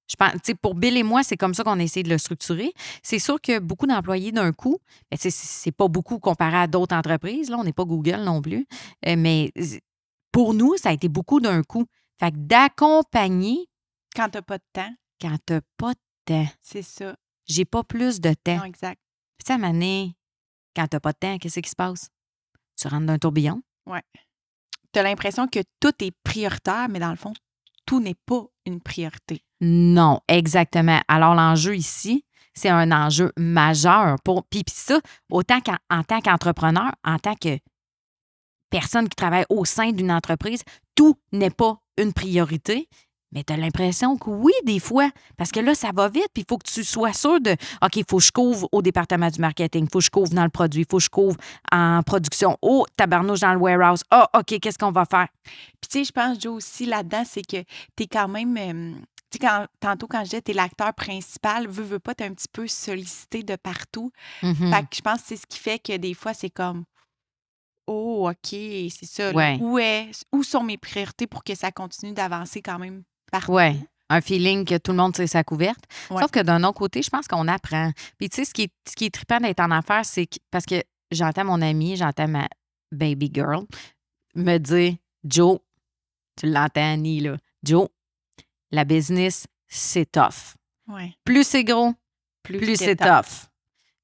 Je 0.09 0.15
pense, 0.15 0.31
tu 0.33 0.39
sais, 0.43 0.55
pour 0.55 0.73
Bill 0.73 0.97
et 0.97 1.03
moi, 1.03 1.21
c'est 1.23 1.37
comme 1.37 1.53
ça 1.53 1.63
qu'on 1.63 1.79
a 1.79 1.83
essayé 1.83 2.03
de 2.03 2.09
le 2.09 2.17
structurer. 2.17 2.73
C'est 3.03 3.19
sûr 3.19 3.39
que 3.39 3.59
beaucoup 3.59 3.85
d'employés 3.85 4.31
d'un 4.31 4.51
coup, 4.51 4.79
ben, 5.11 5.17
tu 5.17 5.23
sais, 5.23 5.31
c'est 5.31 5.71
pas 5.71 5.87
beaucoup 5.87 6.17
comparé 6.19 6.57
à 6.57 6.67
d'autres 6.67 6.95
entreprises. 6.95 7.49
Là, 7.49 7.57
on 7.59 7.63
n'est 7.63 7.73
pas 7.73 7.85
Google 7.85 8.23
non 8.23 8.41
plus. 8.41 8.65
Euh, 9.07 9.15
mais 9.17 9.51
pour 10.31 10.53
nous, 10.53 10.75
ça 10.77 10.89
a 10.89 10.93
été 10.93 11.09
beaucoup 11.09 11.39
d'un 11.39 11.61
coup. 11.61 11.85
Fait 12.19 12.31
que 12.31 12.37
d'accompagner 12.37 13.69
Quand 14.15 14.29
t'as 14.29 14.41
pas 14.41 14.57
de 14.57 14.63
temps, 14.73 14.93
quand 15.21 15.37
t'as 15.45 15.61
pas 15.77 15.93
de 15.93 15.99
temps. 16.25 16.47
c'est 16.61 16.81
ça. 16.81 17.15
J'ai 17.47 17.65
pas 17.65 17.83
plus 17.83 18.19
de 18.19 18.33
temps. 18.33 18.57
Non, 18.57 18.63
exact. 18.65 18.99
Puis, 19.37 19.57
moment 19.57 19.71
donné, 19.71 20.15
quand 20.75 20.87
t'as 20.87 20.99
pas 20.99 21.13
de 21.13 21.17
temps, 21.17 21.37
qu'est-ce 21.37 21.59
qui 21.59 21.69
se 21.69 21.75
passe? 21.75 22.09
Tu 22.75 22.87
rentres 22.87 23.05
dans 23.05 23.13
un 23.13 23.19
tourbillon? 23.19 23.61
Tu 24.91 24.99
as 24.99 25.03
l'impression 25.03 25.47
que 25.47 25.59
tout 25.79 25.93
est 26.03 26.11
prioritaire, 26.23 26.89
mais 26.89 26.99
dans 26.99 27.11
le 27.11 27.15
fond, 27.15 27.33
tout 27.85 27.99
n'est 27.99 28.15
pas 28.25 28.45
une 28.65 28.81
priorité. 28.81 29.43
Non, 29.61 30.21
exactement. 30.27 31.01
Alors, 31.07 31.35
l'enjeu 31.35 31.75
ici, 31.75 32.25
c'est 32.53 32.69
un 32.69 32.91
enjeu 32.91 33.31
majeur. 33.37 34.17
Pour, 34.23 34.43
puis, 34.45 34.63
ça, 34.67 34.99
autant 35.29 35.61
qu'en 35.61 35.77
en 35.89 36.03
tant 36.03 36.21
qu'entrepreneur, 36.21 36.91
en 37.03 37.17
tant 37.19 37.35
que 37.35 37.57
personne 38.69 39.09
qui 39.09 39.15
travaille 39.15 39.45
au 39.49 39.65
sein 39.65 39.91
d'une 39.91 40.11
entreprise, 40.11 40.63
tout 40.95 41.15
n'est 41.31 41.49
pas 41.49 41.77
une 41.97 42.13
priorité. 42.13 42.87
Mais 43.31 43.43
tu 43.43 43.53
as 43.53 43.57
l'impression 43.57 44.17
que 44.17 44.29
oui, 44.29 44.53
des 44.65 44.79
fois, 44.79 45.09
parce 45.37 45.51
que 45.51 45.59
là, 45.59 45.75
ça 45.75 45.91
va 45.93 46.09
vite, 46.09 46.29
puis 46.33 46.43
il 46.43 46.45
faut 46.49 46.57
que 46.57 46.67
tu 46.67 46.83
sois 46.83 47.13
sûr 47.13 47.39
de 47.39 47.51
OK, 47.83 47.97
il 47.97 48.03
faut 48.09 48.17
que 48.17 48.23
je 48.23 48.31
couvre 48.31 48.67
au 48.71 48.81
département 48.81 49.29
du 49.29 49.39
marketing, 49.39 49.83
il 49.83 49.89
faut 49.91 49.99
que 49.99 50.05
je 50.05 50.09
couvre 50.09 50.33
dans 50.33 50.43
le 50.43 50.49
produit, 50.49 50.81
il 50.81 50.87
faut 50.89 50.97
que 50.97 51.03
je 51.03 51.09
couvre 51.09 51.37
en 51.71 52.01
production. 52.01 52.57
Oh, 52.61 52.85
tabarnouche 52.97 53.41
dans 53.41 53.53
le 53.53 53.59
warehouse. 53.59 54.03
Ah, 54.09 54.27
OK, 54.35 54.59
qu'est-ce 54.59 54.79
qu'on 54.79 54.91
va 54.91 55.05
faire? 55.05 55.27
Puis, 55.43 55.89
tu 55.89 55.99
sais, 55.99 56.03
je 56.05 56.11
pense, 56.11 56.39
Joe, 56.39 56.55
aussi 56.55 56.87
là-dedans, 56.87 57.23
c'est 57.23 57.43
que 57.43 57.61
tu 57.95 58.03
es 58.03 58.07
quand 58.07 58.27
même. 58.27 58.95
Tu 59.31 59.37
sais, 59.37 59.39
quand, 59.39 59.67
tantôt, 59.79 60.07
quand 60.07 60.19
je 60.19 60.25
disais 60.25 60.41
tu 60.41 60.51
es 60.51 60.53
l'acteur 60.53 60.93
principal, 60.93 61.67
veux, 61.67 61.83
veux 61.83 61.99
pas, 61.99 62.15
tu 62.15 62.23
un 62.23 62.33
petit 62.33 62.47
peu 62.51 62.67
sollicité 62.67 63.43
de 63.43 63.55
partout. 63.55 64.11
Fait 64.41 64.53
que 64.53 64.95
je 64.95 65.01
pense 65.01 65.21
que 65.21 65.27
c'est 65.27 65.35
ce 65.37 65.47
qui 65.47 65.59
fait 65.59 65.79
que 65.79 65.95
des 65.97 66.13
fois, 66.13 66.33
c'est 66.33 66.49
comme. 66.49 66.85
Oh, 67.87 68.29
OK, 68.29 68.37
c'est 68.49 69.05
ça. 69.05 69.31
Ouais. 69.31 69.57
Où, 69.59 69.79
est, 69.79 70.11
où 70.31 70.43
sont 70.43 70.63
mes 70.63 70.77
priorités 70.77 71.25
pour 71.25 71.43
que 71.43 71.55
ça 71.55 71.71
continue 71.71 72.13
d'avancer 72.13 72.61
quand 72.61 72.77
même 72.77 73.03
partout? 73.31 73.53
Ouais. 73.53 73.75
Un 74.09 74.21
feeling 74.21 74.65
que 74.65 74.77
tout 74.77 74.91
le 74.91 74.97
monde 74.97 75.13
tire 75.13 75.29
sa 75.29 75.43
couverte. 75.43 75.83
Ouais. 76.09 76.21
Sauf 76.21 76.31
que 76.31 76.39
d'un 76.39 76.63
autre 76.63 76.77
côté, 76.77 77.01
je 77.01 77.09
pense 77.09 77.27
qu'on 77.27 77.47
apprend. 77.47 77.91
Puis 78.17 78.29
tu 78.29 78.37
sais, 78.37 78.45
ce 78.45 78.53
qui 78.53 78.63
est, 78.63 78.73
ce 78.87 78.95
qui 78.95 79.05
est 79.05 79.13
trippant 79.13 79.39
d'être 79.39 79.59
en 79.59 79.71
affaires, 79.71 80.05
c'est 80.05 80.27
que, 80.27 80.37
parce 80.51 80.65
que 80.65 80.83
j'entends 81.11 81.45
mon 81.45 81.61
ami, 81.61 81.95
j'entends 81.95 82.27
ma 82.27 82.47
baby 82.91 83.31
girl 83.33 83.65
me 84.35 84.57
dire 84.57 84.95
Joe, 85.23 85.59
tu 86.35 86.47
l'entends, 86.49 86.93
Annie, 86.93 87.19
là. 87.21 87.37
Joe, 87.63 87.87
la 88.71 88.83
business, 88.85 89.45
c'est 89.67 90.11
tough. 90.11 90.55
Ouais. 90.87 91.13
Plus 91.23 91.45
c'est 91.45 91.63
gros, 91.63 91.93
plus, 92.43 92.75
c'est 92.77 92.95
tough. 92.95 93.47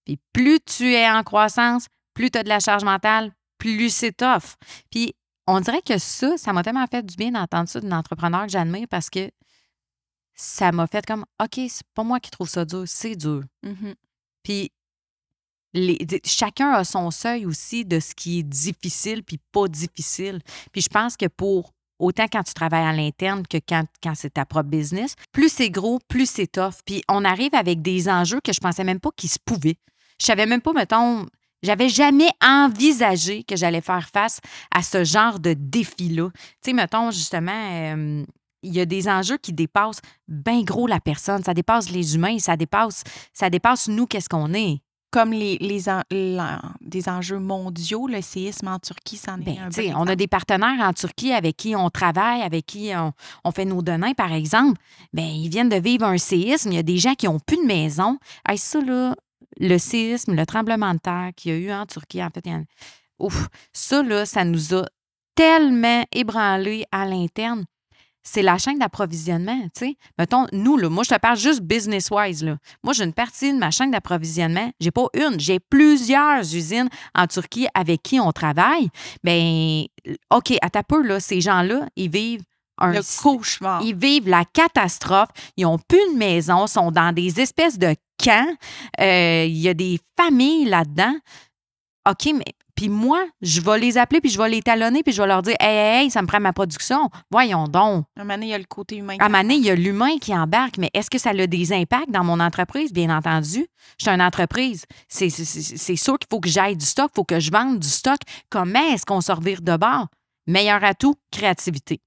Puis 0.05 0.19
plus 0.34 0.60
tu 0.60 0.93
es 0.93 1.10
en 1.10 1.24
croissance, 1.24 1.88
plus 2.13 2.29
tu 2.31 2.38
as 2.38 2.43
de 2.43 2.50
la 2.50 2.60
charge 2.60 2.84
mentale, 2.84 3.34
plus 3.57 3.89
c'est 3.89 4.12
tough. 4.15 4.55
Puis 4.91 5.13
on 5.48 5.60
dirait 5.60 5.81
que 5.81 5.98
ça, 5.98 6.38
ça 6.38 6.53
m'a 6.53 6.63
tellement 6.63 6.86
fait 6.88 7.03
du 7.05 7.15
bien 7.15 7.31
d'entendre 7.31 7.69
ça 7.69 7.79
d'une 7.79 7.93
entrepreneur 7.93 8.43
que 8.45 8.51
j'admire 8.51 8.88
parce 8.89 9.10
que 9.10 9.29
ça 10.34 10.72
m'a 10.72 10.86
fait 10.88 11.05
comme 11.05 11.25
OK, 11.41 11.60
c'est 11.69 11.88
pas 11.93 12.03
moi 12.03 12.19
qui 12.19 12.29
trouve 12.31 12.50
ça 12.50 12.65
dur, 12.65 12.84
c'est 12.88 13.15
dur. 13.15 13.43
Mhm. 13.63 13.95
Puis 14.43 14.72
les- 15.74 16.05
chacun 16.25 16.72
a 16.72 16.84
son 16.84 17.12
seuil 17.12 17.45
aussi 17.45 17.86
de 17.86 18.00
ce 18.00 18.13
qui 18.15 18.39
est 18.39 18.43
difficile 18.43 19.24
puis 19.24 19.39
pas 19.51 19.67
difficile. 19.67 20.41
Puis 20.72 20.81
je 20.81 20.89
pense 20.89 21.17
que 21.17 21.27
pour 21.27 21.74
autant 21.99 22.25
quand 22.31 22.43
tu 22.43 22.53
travailles 22.53 22.85
à 22.85 22.93
l'interne 22.93 23.45
que 23.47 23.57
quand, 23.57 23.85
c'est 24.15 24.33
ta 24.33 24.45
propre 24.45 24.69
business, 24.69 25.15
plus 25.31 25.49
c'est 25.49 25.69
gros, 25.69 25.99
plus 26.07 26.29
c'est 26.29 26.47
tough. 26.47 26.75
Puis 26.85 27.03
on 27.09 27.25
arrive 27.25 27.53
avec 27.53 27.81
des 27.81 28.09
enjeux 28.09 28.41
que 28.43 28.53
je 28.53 28.59
pensais 28.59 28.83
même 28.83 28.99
pas 28.99 29.11
qu'ils 29.15 29.29
se 29.29 29.39
pouvaient. 29.43 29.77
Je 30.19 30.25
savais 30.25 30.45
même 30.45 30.61
pas, 30.61 30.73
mettons, 30.73 31.25
j'avais 31.63 31.89
jamais 31.89 32.29
envisagé 32.43 33.43
que 33.43 33.55
j'allais 33.55 33.81
faire 33.81 34.09
face 34.09 34.39
à 34.73 34.81
ce 34.81 35.03
genre 35.03 35.39
de 35.39 35.53
défi-là. 35.53 36.29
Tu 36.33 36.41
sais, 36.63 36.73
mettons, 36.73 37.11
justement, 37.11 37.69
euh, 37.71 38.23
il 38.61 38.73
y 38.73 38.79
a 38.79 38.85
des 38.85 39.07
enjeux 39.07 39.37
qui 39.37 39.53
dépassent 39.53 40.01
bien 40.27 40.61
gros 40.63 40.87
la 40.87 40.99
personne. 40.99 41.43
Ça 41.43 41.53
dépasse 41.53 41.89
les 41.89 42.15
humains, 42.15 42.39
ça 42.39 42.57
dépasse, 42.57 43.03
ça 43.33 43.49
dépasse 43.49 43.87
nous, 43.87 44.05
qu'est-ce 44.05 44.29
qu'on 44.29 44.53
est. 44.53 44.81
Comme 45.15 45.31
les, 45.31 45.57
les 45.62 45.88
en- 45.88 46.01
la- 46.12 46.62
des 46.81 47.07
enjeux 47.07 47.39
mondiaux, 47.39 48.05
le 48.07 48.22
séisme 48.22 48.67
en 48.67 48.79
Turquie, 48.79 49.15
c'en 49.15 49.39
est 49.39 49.57
un 49.57 49.69
bon 49.93 50.00
on 50.01 50.07
a 50.07 50.15
des 50.17 50.27
partenaires 50.27 50.77
en 50.81 50.91
Turquie 50.91 51.31
avec 51.31 51.55
qui 51.55 51.74
on 51.74 51.89
travaille, 51.89 52.41
avec 52.41 52.65
qui 52.65 52.91
on, 52.93 53.13
on 53.45 53.51
fait 53.51 53.63
nos 53.63 53.81
donnins, 53.81 54.12
par 54.12 54.34
exemple. 54.34 54.77
Ben, 55.13 55.24
ils 55.24 55.48
viennent 55.48 55.69
de 55.69 55.77
vivre 55.77 56.03
un 56.05 56.17
séisme. 56.17 56.74
Il 56.74 56.75
y 56.75 56.79
a 56.79 56.84
des 56.84 56.98
gens 56.98 57.13
qui 57.15 57.27
n'ont 57.27 57.39
plus 57.39 57.55
de 57.55 57.65
maison. 57.65 58.17
Hey, 58.45 58.57
ça, 58.57 58.81
là, 58.81 59.15
le 59.57 59.77
séisme, 59.77 60.34
le 60.36 60.45
tremblement 60.45 60.93
de 60.93 61.00
terre 61.00 61.29
qu'il 61.34 61.51
y 61.53 61.55
a 61.55 61.57
eu 61.60 61.72
en 61.72 61.86
Turquie, 61.86 62.22
en 62.22 62.29
fait, 62.29 62.41
il 62.45 62.51
y 62.51 62.55
en 62.55 62.60
a- 62.60 62.63
Ouf, 63.19 63.48
ça, 63.72 64.03
là, 64.03 64.25
ça 64.25 64.43
nous 64.43 64.74
a 64.75 64.86
tellement 65.34 66.03
ébranlé 66.12 66.84
à 66.91 67.05
l'interne. 67.05 67.63
C'est 68.27 68.41
la 68.41 68.58
chaîne 68.58 68.79
d'approvisionnement, 68.79 69.62
tu 69.75 69.86
sais. 69.86 69.98
Mettons, 70.17 70.48
nous, 70.51 70.77
là, 70.77 70.89
moi, 70.89 71.03
je 71.03 71.13
te 71.13 71.20
parle 71.20 71.38
juste 71.38 71.62
business-wise, 71.62 72.44
là. 72.44 72.58
Moi, 72.84 72.94
j'ai 72.94 73.03
une 73.03 73.13
partie 73.13 73.53
de 73.53 73.58
ma 73.60 73.70
chaîne 73.70 73.91
d'approvisionnement. 73.91 74.72
J'ai 74.79 74.89
pas 74.91 75.05
une, 75.13 75.39
j'ai 75.39 75.60
plusieurs 75.60 76.39
usines 76.41 76.89
en 77.13 77.27
Turquie 77.27 77.67
avec 77.75 78.01
qui 78.01 78.20
on 78.20 78.32
travaille. 78.32 78.89
Ben, 79.24 79.84
OK, 80.32 80.53
à 80.62 80.70
ta 80.72 80.82
peu, 80.82 81.03
là, 81.03 81.20
ces 81.20 81.39
gens-là, 81.39 81.88
ils 81.96 82.10
vivent 82.10 82.41
un 82.79 82.91
Le 82.94 83.01
cauchemar. 83.24 83.82
ils 83.84 83.96
vivent 83.96 84.27
la 84.27 84.44
catastrophe. 84.44 85.29
Ils 85.55 85.63
n'ont 85.63 85.77
plus 85.77 86.01
de 86.12 86.17
maison, 86.17 86.67
sont 86.67 86.91
dans 86.91 87.13
des 87.13 87.39
espèces 87.39 87.77
de 87.77 87.96
camps. 88.22 88.48
Euh, 89.00 89.46
Il 89.48 89.58
y 89.58 89.70
a 89.70 89.74
des 89.75 90.00
familles 90.20 90.65
là-dedans. 90.65 91.15
OK, 92.10 92.34
mais 92.34 92.44
puis 92.75 92.89
moi, 92.89 93.25
je 93.41 93.62
vais 93.62 93.79
les 93.79 93.98
appeler, 93.98 94.22
puis 94.22 94.29
je 94.29 94.38
vais 94.38 94.50
les 94.50 94.62
talonner, 94.62 95.01
puis 95.01 95.13
je 95.13 95.22
vais 95.22 95.27
leur 95.27 95.41
dire 95.41 95.55
Hey, 95.60 95.75
hey, 95.75 96.03
hey, 96.03 96.12
ça 96.12 96.22
me 96.22 96.27
prend 96.27 96.39
ma 96.39 96.53
production. 96.53 97.10
Voyons 97.32 97.67
donc. 97.67 98.05
À 98.17 98.22
un 98.22 98.24
moment 98.24 98.34
donné, 98.34 98.48
il 98.48 98.50
y 98.50 98.53
a 98.53 98.58
le 98.58 98.65
côté 98.65 98.98
humain. 98.98 99.15
À 99.20 99.25
un 99.25 99.29
moment 99.29 99.41
donné, 99.41 99.55
il 99.55 99.65
y 99.65 99.70
a 99.70 99.75
l'humain 99.75 100.17
qui 100.20 100.34
embarque, 100.34 100.77
mais 100.77 100.89
est-ce 100.94 101.10
que 101.10 101.17
ça 101.17 101.29
a 101.29 101.48
des 101.48 101.74
impacts 101.74 102.10
dans 102.10 102.24
mon 102.24 102.39
entreprise? 102.39 102.91
Bien 102.91 103.15
entendu. 103.15 103.65
Je 103.98 104.05
suis 104.05 104.10
une 104.10 104.22
entreprise. 104.22 104.86
C'est 105.08 105.29
sûr 105.29 106.20
qu'il 106.20 106.27
faut 106.29 106.39
que 106.39 106.50
j'aille 106.50 106.75
du 106.75 106.86
stock, 106.86 107.12
il 107.13 107.15
faut 107.15 107.24
que 107.24 107.39
je 107.39 107.51
vende 107.51 107.79
du 107.79 107.88
stock. 107.88 108.20
Comment 108.50 108.94
est-ce 108.94 109.05
qu'on 109.05 109.22
se 109.22 109.32
revire 109.32 109.62
de 109.62 109.77
bord? 109.77 110.08
Meilleur 110.48 110.84
atout, 110.84 111.15
créativité. 111.32 112.01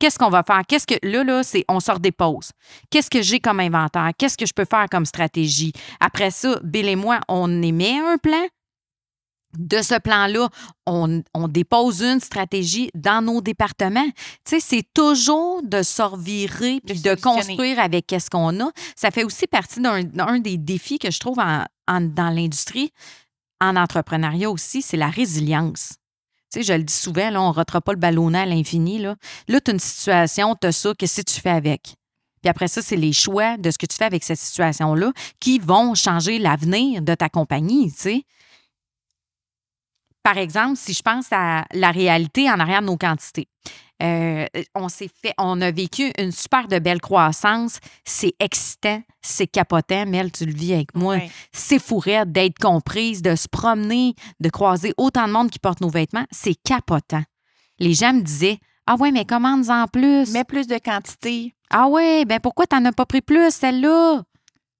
Qu'est-ce 0.00 0.18
qu'on 0.18 0.28
va 0.28 0.42
faire? 0.42 0.62
Qu'est-ce 0.66 0.86
que 0.86 0.94
là, 1.02 1.22
là, 1.22 1.42
c'est 1.44 1.64
on 1.68 1.78
sort 1.78 2.00
des 2.00 2.10
pauses. 2.10 2.50
Qu'est-ce 2.90 3.08
que 3.08 3.22
j'ai 3.22 3.38
comme 3.38 3.60
inventaire? 3.60 4.10
Qu'est-ce 4.18 4.36
que 4.36 4.46
je 4.46 4.52
peux 4.52 4.64
faire 4.64 4.86
comme 4.90 5.06
stratégie? 5.06 5.72
Après 6.00 6.30
ça, 6.32 6.58
Bill 6.64 6.88
et 6.88 6.96
moi, 6.96 7.20
on 7.28 7.62
émet 7.62 7.98
un 7.98 8.18
plan. 8.18 8.44
De 9.56 9.82
ce 9.82 9.98
plan-là, 9.98 10.48
on, 10.86 11.22
on 11.32 11.48
dépose 11.48 12.02
une 12.02 12.20
stratégie 12.20 12.90
dans 12.94 13.22
nos 13.22 13.40
départements. 13.40 14.08
Tu 14.44 14.58
sais, 14.58 14.60
c'est 14.60 14.84
toujours 14.92 15.62
de 15.62 15.82
se 15.82 16.02
revirer 16.02 16.80
puis 16.84 17.00
de 17.00 17.10
construire 17.22 17.78
avec 17.78 18.06
qu'est-ce 18.06 18.30
qu'on 18.30 18.58
a. 18.60 18.70
Ça 18.96 19.10
fait 19.10 19.24
aussi 19.24 19.46
partie 19.46 19.80
d'un 19.80 20.38
des 20.40 20.56
défis 20.56 20.98
que 20.98 21.10
je 21.10 21.20
trouve 21.20 21.38
en- 21.38 21.64
en- 21.86 22.00
dans 22.00 22.30
l'industrie, 22.30 22.92
en 23.60 23.76
entrepreneuriat 23.76 24.50
aussi, 24.50 24.82
c'est 24.82 24.96
la 24.96 25.08
résilience. 25.08 25.94
Tu 26.52 26.60
sais, 26.60 26.62
je 26.64 26.72
le 26.72 26.82
dis 26.84 26.94
souvent, 26.94 27.30
là, 27.30 27.40
on 27.42 27.48
ne 27.48 27.54
ratera 27.54 27.80
pas 27.80 27.92
le 27.92 27.98
ballonnet 27.98 28.40
à 28.40 28.46
l'infini. 28.46 28.98
Là, 28.98 29.16
là 29.48 29.60
tu 29.60 29.70
as 29.70 29.74
une 29.74 29.80
situation, 29.80 30.56
tu 30.60 30.66
as 30.66 30.72
ça, 30.72 30.92
qu'est-ce 30.98 31.22
que 31.22 31.30
tu 31.32 31.40
fais 31.40 31.50
avec? 31.50 31.94
Puis 32.42 32.50
après 32.50 32.68
ça, 32.68 32.82
c'est 32.82 32.96
les 32.96 33.12
choix 33.12 33.56
de 33.56 33.70
ce 33.70 33.78
que 33.78 33.86
tu 33.86 33.96
fais 33.96 34.04
avec 34.04 34.22
cette 34.22 34.38
situation-là 34.38 35.12
qui 35.40 35.58
vont 35.58 35.94
changer 35.94 36.38
l'avenir 36.38 37.00
de 37.02 37.14
ta 37.14 37.28
compagnie, 37.28 37.90
tu 37.92 37.98
sais. 38.00 38.24
Par 40.24 40.38
exemple, 40.38 40.76
si 40.76 40.94
je 40.94 41.02
pense 41.02 41.26
à 41.32 41.66
la 41.72 41.90
réalité 41.90 42.50
en 42.50 42.58
arrière 42.58 42.80
de 42.80 42.86
nos 42.86 42.96
quantités. 42.96 43.46
Euh, 44.02 44.46
on 44.74 44.88
s'est 44.88 45.10
fait, 45.22 45.34
on 45.38 45.60
a 45.60 45.70
vécu 45.70 46.10
une 46.18 46.32
super 46.32 46.66
de 46.66 46.78
belle 46.78 47.00
croissance. 47.00 47.78
C'est 48.04 48.34
excitant, 48.40 49.02
c'est 49.22 49.46
capotant. 49.46 50.06
Mel, 50.06 50.32
tu 50.32 50.46
le 50.46 50.52
vis 50.52 50.72
avec 50.72 50.94
moi. 50.96 51.18
C'est 51.52 51.78
fourrette 51.78 52.32
d'être 52.32 52.58
comprise, 52.58 53.22
de 53.22 53.36
se 53.36 53.46
promener, 53.48 54.14
de 54.40 54.48
croiser 54.48 54.94
autant 54.96 55.28
de 55.28 55.32
monde 55.32 55.50
qui 55.50 55.58
porte 55.58 55.82
nos 55.82 55.90
vêtements. 55.90 56.24
C'est 56.32 56.56
capotant. 56.56 57.22
Les 57.78 57.92
gens 57.92 58.14
me 58.14 58.22
disaient 58.22 58.58
Ah 58.86 58.96
ouais, 58.96 59.12
mais 59.12 59.26
commande-en 59.26 59.86
plus. 59.88 60.32
Mets 60.32 60.44
plus 60.44 60.66
de 60.66 60.78
quantité. 60.78 61.54
Ah 61.70 61.86
ouais, 61.86 62.24
ben 62.24 62.40
pourquoi 62.40 62.66
t'en 62.66 62.84
as 62.86 62.92
pas 62.92 63.06
pris 63.06 63.20
plus, 63.20 63.52
celle-là? 63.52 64.22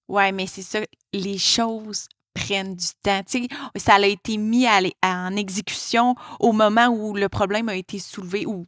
Ouais, 0.09 0.33
mais 0.33 0.47
c'est 0.47 0.63
ça, 0.63 0.81
les 1.13 1.39
choses 1.39 2.09
prennent 2.35 2.75
du 2.75 2.87
temps. 3.03 3.23
Tu 3.27 3.45
sais, 3.45 3.49
ça 3.77 3.95
a 3.95 4.07
été 4.07 4.37
mis 4.37 4.67
à 4.67 4.81
en 5.03 5.37
exécution 5.37 6.15
au 6.41 6.53
moment 6.53 6.89
où 6.89 7.15
le 7.15 7.29
problème 7.29 7.69
a 7.69 7.77
été 7.77 7.99
soulevé, 7.99 8.45
ou 8.47 8.67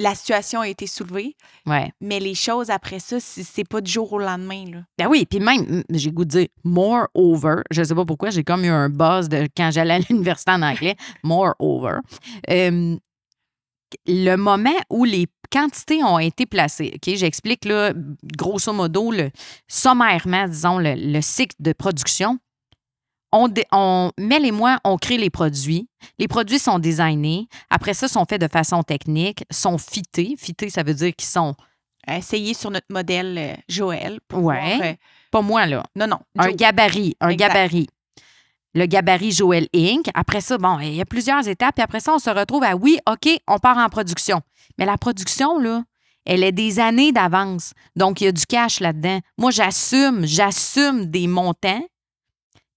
la 0.00 0.14
situation 0.16 0.60
a 0.62 0.68
été 0.68 0.88
soulevée, 0.88 1.36
Ouais. 1.66 1.92
mais 2.00 2.18
les 2.18 2.34
choses 2.34 2.68
après 2.70 2.98
ça, 2.98 3.20
c'est 3.20 3.68
pas 3.68 3.80
du 3.80 3.90
jour 3.92 4.12
au 4.12 4.18
lendemain. 4.18 4.64
Là. 4.72 4.78
Ben 4.98 5.06
oui, 5.08 5.24
puis 5.24 5.38
même, 5.38 5.84
j'ai 5.88 6.10
goût 6.10 6.24
de 6.24 6.30
dire 6.30 6.48
more 6.64 7.06
over. 7.14 7.62
Je 7.70 7.84
sais 7.84 7.94
pas 7.94 8.04
pourquoi, 8.04 8.30
j'ai 8.30 8.42
comme 8.42 8.64
eu 8.64 8.70
un 8.70 8.88
buzz 8.88 9.28
de 9.28 9.46
quand 9.56 9.70
j'allais 9.72 9.94
à 9.94 9.98
l'université 10.10 10.50
en 10.50 10.62
anglais. 10.62 10.96
More 11.22 11.54
over. 11.60 11.98
Euh, 12.50 12.96
le 14.06 14.34
moment 14.36 14.74
où 14.90 15.04
les 15.04 15.28
quantités 15.52 16.02
ont 16.02 16.18
été 16.18 16.46
placées, 16.46 16.90
OK, 16.96 17.14
j'explique 17.14 17.64
là, 17.64 17.92
grosso 18.36 18.72
modo, 18.72 19.12
le, 19.12 19.30
sommairement, 19.68 20.48
disons, 20.48 20.78
le, 20.80 20.94
le 20.96 21.20
cycle 21.20 21.54
de 21.60 21.72
production. 21.72 22.40
On, 23.36 23.48
on 23.72 24.12
met 24.18 24.38
les 24.38 24.52
mois, 24.52 24.78
on 24.84 24.96
crée 24.96 25.18
les 25.18 25.28
produits. 25.30 25.88
Les 26.20 26.28
produits 26.28 26.60
sont 26.60 26.78
designés. 26.78 27.48
Après 27.68 27.92
ça, 27.92 28.06
sont 28.06 28.24
faits 28.26 28.40
de 28.40 28.46
façon 28.46 28.82
technique, 28.84 29.44
sont 29.50 29.76
fités. 29.76 30.36
Fités, 30.38 30.70
ça 30.70 30.82
veut 30.84 30.94
dire 30.94 31.12
qu'ils 31.16 31.28
sont, 31.28 31.54
Essayer 32.06 32.52
sur 32.52 32.70
notre 32.70 32.86
modèle 32.90 33.36
euh, 33.38 33.54
Joël. 33.68 34.20
Pour 34.28 34.44
Ouais. 34.44 34.76
voir, 34.76 34.88
euh, 34.90 34.94
pas 35.30 35.40
moi 35.40 35.66
là, 35.66 35.82
non, 35.96 36.06
non. 36.06 36.18
un 36.38 36.50
gabarit, 36.50 37.16
un 37.20 37.30
Exact. 37.30 37.48
gabarit. 37.54 37.86
Le 38.74 38.86
gabarit 38.86 39.32
Joël 39.32 39.68
Inc. 39.74 40.06
Après 40.14 40.40
ça, 40.42 40.58
bon, 40.58 40.78
il 40.80 40.94
y 40.94 41.00
a 41.00 41.04
plusieurs 41.06 41.48
étapes. 41.48 41.76
Puis 41.76 41.82
après 41.82 42.00
ça, 42.00 42.12
on 42.14 42.18
se 42.18 42.28
retrouve 42.30 42.62
à 42.62 42.76
oui, 42.76 42.98
OK, 43.10 43.28
on 43.48 43.58
part 43.58 43.78
en 43.78 43.88
production. 43.88 44.42
Mais 44.78 44.84
la 44.84 44.98
production, 44.98 45.58
là, 45.58 45.82
elle 46.26 46.42
est 46.44 46.52
des 46.52 46.78
années 46.78 47.10
d'avance. 47.12 47.72
Donc, 47.96 48.20
il 48.20 48.24
y 48.24 48.26
a 48.28 48.32
du 48.32 48.44
cash 48.46 48.80
là-dedans. 48.80 49.20
Moi, 49.38 49.50
j'assume, 49.50 50.26
j'assume 50.26 51.06
des 51.06 51.26
montants 51.26 51.82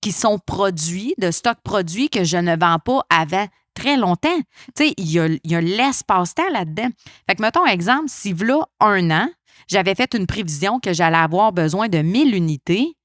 qui 0.08 0.14
sont 0.14 0.40
produits, 0.40 1.14
de 1.18 1.32
stock 1.32 1.58
produits 1.66 2.10
que 2.10 2.24
je 2.24 2.38
ne 2.38 2.56
vends 2.56 2.80
pas 2.80 3.02
avant 3.10 3.46
très 3.74 3.98
longtemps. 3.98 4.40
Tu 4.74 4.86
sais, 4.86 4.94
il 4.96 5.12
y 5.12 5.20
a, 5.20 5.28
y 5.44 5.54
a 5.54 5.60
l'espace-temps 5.60 6.50
là-dedans. 6.54 6.88
Fait 7.30 7.36
que, 7.36 7.42
mettons, 7.42 7.66
exemple, 7.66 8.06
si 8.08 8.34
là, 8.34 8.62
un 8.80 9.12
an, 9.12 9.30
j'avais 9.68 9.96
fait 9.96 10.14
une 10.14 10.26
prévision 10.26 10.80
que 10.80 10.94
j'allais 10.94 11.18
avoir 11.18 11.52
besoin 11.52 11.90
de 11.90 11.98
1000 11.98 12.34
unités, 12.36 12.96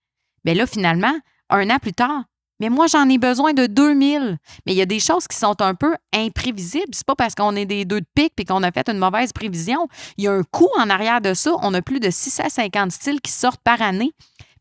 bien 0.44 0.54
là, 0.54 0.64
finalement, 0.64 1.12
un 1.50 1.70
an 1.70 1.78
plus 1.82 1.92
tard, 1.92 2.22
mais 2.60 2.68
moi, 2.68 2.86
j'en 2.86 3.08
ai 3.08 3.18
besoin 3.18 3.52
de 3.52 3.66
2000. 3.66 4.38
Mais 4.64 4.72
il 4.72 4.76
y 4.76 4.82
a 4.82 4.86
des 4.86 5.00
choses 5.00 5.26
qui 5.26 5.36
sont 5.36 5.60
un 5.60 5.74
peu 5.74 5.96
imprévisibles. 6.14 6.92
C'est 6.92 7.04
pas 7.04 7.16
parce 7.16 7.34
qu'on 7.34 7.56
est 7.56 7.66
des 7.66 7.84
deux 7.84 8.00
de 8.00 8.06
pique 8.14 8.34
et 8.38 8.44
qu'on 8.44 8.62
a 8.62 8.70
fait 8.70 8.88
une 8.88 8.98
mauvaise 8.98 9.32
prévision. 9.32 9.88
Il 10.18 10.24
y 10.24 10.28
a 10.28 10.32
un 10.32 10.44
coût 10.44 10.70
en 10.78 10.88
arrière 10.88 11.20
de 11.20 11.34
ça. 11.34 11.50
On 11.62 11.74
a 11.74 11.82
plus 11.82 11.98
de 11.98 12.10
650 12.10 12.92
styles 12.92 13.20
qui 13.20 13.32
sortent 13.32 13.60
par 13.64 13.82
année. 13.82 14.12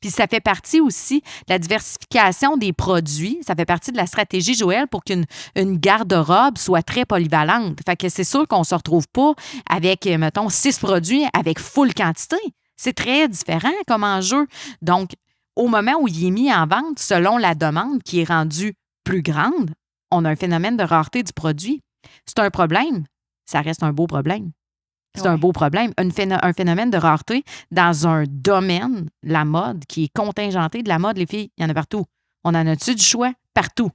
Puis 0.02 0.10
ça 0.10 0.28
fait 0.28 0.42
partie 0.42 0.82
aussi 0.82 1.22
de 1.22 1.54
la 1.54 1.60
diversification 1.60 2.58
des 2.58 2.74
produits. 2.74 3.40
Ça 3.46 3.56
fait 3.56 3.66
partie 3.66 3.92
de 3.92 3.98
la 3.98 4.08
stratégie 4.08 4.56
Joël 4.56 4.88
pour 4.88 5.04
qu'une 5.04 5.26
une 5.56 5.78
garde-robe 5.78 6.58
soit 6.58 6.82
très 6.82 7.06
polyvalente. 7.06 7.80
Fait 7.86 7.96
que 7.96 8.10
c'est 8.10 8.24
sûr 8.24 8.48
qu'on 8.48 8.60
ne 8.60 8.66
se 8.66 8.76
retrouve 8.76 9.08
pas 9.14 9.34
avec, 9.70 10.08
euh, 10.08 10.18
mettons, 10.18 10.50
six 10.50 10.80
produits 10.80 11.26
avec 11.34 11.60
full 11.60 11.94
quantité. 11.94 12.38
C'est 12.76 12.94
très 12.94 13.28
différent 13.28 13.70
comme 13.88 14.04
enjeu. 14.04 14.48
Donc, 14.82 15.12
au 15.56 15.68
moment 15.68 15.94
où 16.02 16.08
il 16.08 16.26
est 16.26 16.32
mis 16.32 16.52
en 16.52 16.66
vente, 16.66 16.98
selon 16.98 17.38
la 17.38 17.54
demande 17.54 18.02
qui 18.04 18.22
est 18.22 18.28
rendue 18.28 18.74
plus 19.04 19.22
grande, 19.22 19.72
on 20.10 20.26
a 20.26 20.30
un 20.30 20.36
phénomène 20.36 20.78
de 20.78 20.84
rareté 20.84 21.22
du 21.24 21.34
produit. 21.34 21.82
C'est 22.26 22.40
un 22.40 22.50
problème. 22.50 23.06
Ça 23.46 23.62
reste 23.62 23.84
un 23.84 23.94
beau 23.94 24.08
problème. 24.08 24.52
C'est 25.16 25.28
un 25.28 25.38
beau 25.38 25.52
problème. 25.52 25.92
Une 26.00 26.12
un 26.42 26.54
phénomène 26.54 26.90
de 26.90 26.98
rareté 26.98 27.44
dans 27.70 28.08
un 28.08 28.24
domaine, 28.28 29.10
la 29.24 29.46
mode, 29.46 29.86
qui 29.86 30.06
est 30.06 30.14
contingenté 30.14 30.84
de 30.84 30.90
la 30.90 31.00
mode, 31.00 31.18
les 31.18 31.26
filles. 31.26 31.52
Il 31.58 31.64
y 31.64 31.66
en 31.66 31.70
a 31.70 31.74
partout. 31.74 32.06
On 32.44 32.56
en 32.56 32.66
a-tu 32.68 32.96
du 32.96 33.04
choix? 33.04 33.34
Partout. 33.54 33.92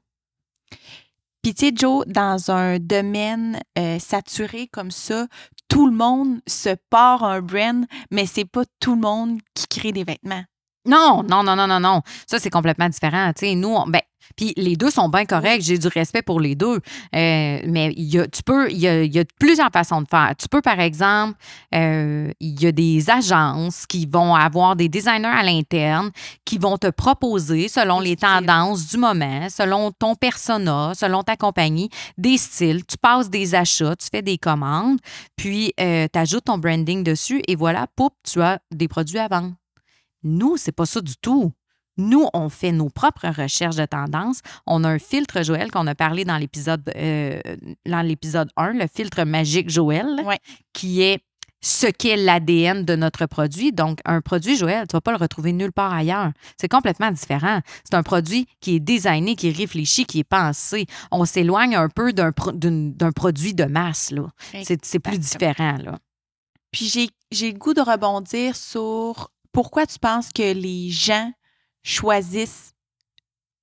Puis, 1.43 1.55
tu 1.55 1.67
sais, 1.67 1.73
Joe, 1.75 2.05
dans 2.07 2.51
un 2.51 2.79
domaine 2.79 3.61
euh, 3.79 3.99
saturé 3.99 4.69
comme 4.69 4.91
ça, 4.91 5.27
tout 5.69 5.87
le 5.87 5.95
monde 5.95 6.41
se 6.47 6.77
part 6.91 7.23
un 7.25 7.41
brand, 7.41 7.87
mais 8.11 8.27
c'est 8.27 8.45
pas 8.45 8.65
tout 8.81 8.95
le 8.97 9.01
monde 9.01 9.39
qui 9.55 9.67
crée 9.69 9.93
des 9.93 10.05
vêtements. 10.05 10.43
Non, 10.87 11.23
non, 11.29 11.43
non, 11.43 11.57
non, 11.57 11.67
non, 11.67 11.81
non. 11.81 12.03
Ça, 12.29 12.39
c'est 12.39 12.51
complètement 12.51 12.89
différent. 12.89 13.33
Tu 13.33 13.47
sais, 13.47 13.55
nous, 13.55 13.69
on- 13.69 13.87
ben, 13.87 14.03
puis 14.37 14.53
les 14.57 14.77
deux 14.77 14.91
sont 14.91 15.09
bien 15.09 15.25
corrects. 15.25 15.63
J'ai 15.63 15.79
du 15.79 15.89
respect 15.89 16.23
pour 16.23 16.41
les 16.41 16.55
deux. 16.55 16.77
Euh, 16.77 16.81
mais 17.13 17.93
il 17.97 18.05
y 18.05 18.19
a, 18.19 18.27
tu 18.27 18.43
peux, 18.43 18.71
il 18.71 18.79
y 18.79 18.89
a, 18.89 19.03
il 19.03 19.15
y 19.15 19.19
a 19.19 19.25
plusieurs 19.39 19.71
façons 19.71 20.03
de 20.03 20.09
faire. 20.09 20.33
Tu 20.39 20.49
peux, 20.49 20.63
par 20.63 20.81
exemple, 20.81 21.39
euh, 21.75 22.31
il 22.41 22.61
y 22.61 22.67
a 22.67 22.73
des 22.73 23.11
agences 23.11 23.87
qui 23.87 24.07
vont 24.07 24.35
avoir 24.35 24.77
des 24.77 24.89
designers 24.89 25.27
à 25.27 25.43
l'interne 25.43 26.11
qui 26.45 26.59
vont 26.59 26.79
te 26.79 26.89
proposer, 26.89 27.69
selon 27.69 28.01
les 28.01 28.17
tendances 28.17 28.89
du 28.89 28.97
moment, 28.97 29.49
selon 29.49 29.93
ton 29.93 30.15
persona, 30.15 30.93
selon 30.95 31.23
ta 31.23 31.37
compagnie, 31.37 31.91
des 32.19 32.39
styles. 32.39 32.85
Tu 32.87 32.97
passes 32.99 33.31
des 33.31 33.55
achats, 33.55 33.97
tu 33.97 34.09
fais 34.11 34.23
des 34.23 34.39
commandes, 34.39 34.99
puis 35.37 35.73
tu 35.77 36.19
ajoutes 36.19 36.45
ton 36.45 36.59
branding 36.59 37.03
dessus 37.03 37.43
et 37.49 37.57
voilà, 37.57 37.87
poup, 37.97 38.13
tu 38.25 38.41
as 38.41 38.61
des 38.73 38.89
produits 38.89 39.19
à 39.19 39.29
vendre. 39.29 39.53
Nous, 40.23 40.57
c'est 40.57 40.73
pas 40.73 40.87
ça 40.87 41.01
du 41.01 41.17
tout. 41.17 41.53
Nous, 41.97 42.27
on 42.35 42.49
fait 42.49 42.73
nos 42.73 42.89
propres 42.91 43.29
recherches 43.29 43.77
de 43.77 43.87
tendance. 43.87 44.41
On 44.67 44.85
a 44.85 44.89
un 44.89 44.99
filtre 44.99 45.43
Joël 45.43 45.71
qu'on 45.71 45.87
a 45.87 45.95
parlé 45.95 46.25
dans 46.25 46.37
l'épisode 46.37 46.83
euh, 46.97 47.41
dans 47.87 48.03
l'épisode 48.03 48.51
1, 48.57 48.75
le 48.75 48.87
filtre 48.87 49.25
magique 49.25 49.71
Joël, 49.71 50.07
Ouais. 50.25 50.39
qui 50.73 51.03
est 51.03 51.21
ce 51.63 51.87
qu'est 51.87 52.17
l'ADN 52.17 52.85
de 52.85 52.95
notre 52.97 53.27
produit. 53.27 53.73
Donc, 53.73 53.99
un 54.05 54.21
produit 54.21 54.57
Joël, 54.57 54.87
tu 54.87 54.95
ne 54.95 54.99
vas 54.99 55.01
pas 55.01 55.11
le 55.11 55.17
retrouver 55.17 55.53
nulle 55.53 55.73
part 55.73 55.93
ailleurs. 55.93 56.31
C'est 56.61 56.69
complètement 56.69 57.11
différent. 57.11 57.61
C'est 57.83 57.95
un 57.97 58.03
produit 58.03 58.47
qui 58.61 58.77
est 58.77 58.81
designé, 58.81 59.35
qui 59.35 59.49
est 59.49 59.57
réfléchi, 59.57 60.05
qui 60.05 60.21
est 60.21 60.25
pensé. 60.25 60.87
On 61.11 61.25
s'éloigne 61.25 61.75
un 61.75 61.89
peu 61.89 62.13
d'un 62.13 62.31
pro- 62.31 62.53
produit 63.17 63.55
de 63.55 63.65
masse. 63.65 64.11
là. 64.13 64.29
C'est 64.63 64.85
c'est 64.85 64.99
plus 65.01 65.19
différent. 65.19 65.79
Là. 65.83 65.99
Puis 66.71 66.89
j'ai, 66.89 67.09
j'ai 67.33 67.51
le 67.53 67.59
goût 67.59 67.75
de 67.75 67.81
rebondir 67.81 68.55
sur 68.55 69.31
pourquoi 69.51 69.87
tu 69.87 69.99
penses 69.99 70.29
que 70.33 70.53
les 70.53 70.91
gens 70.91 71.33
choisissent 71.87 72.73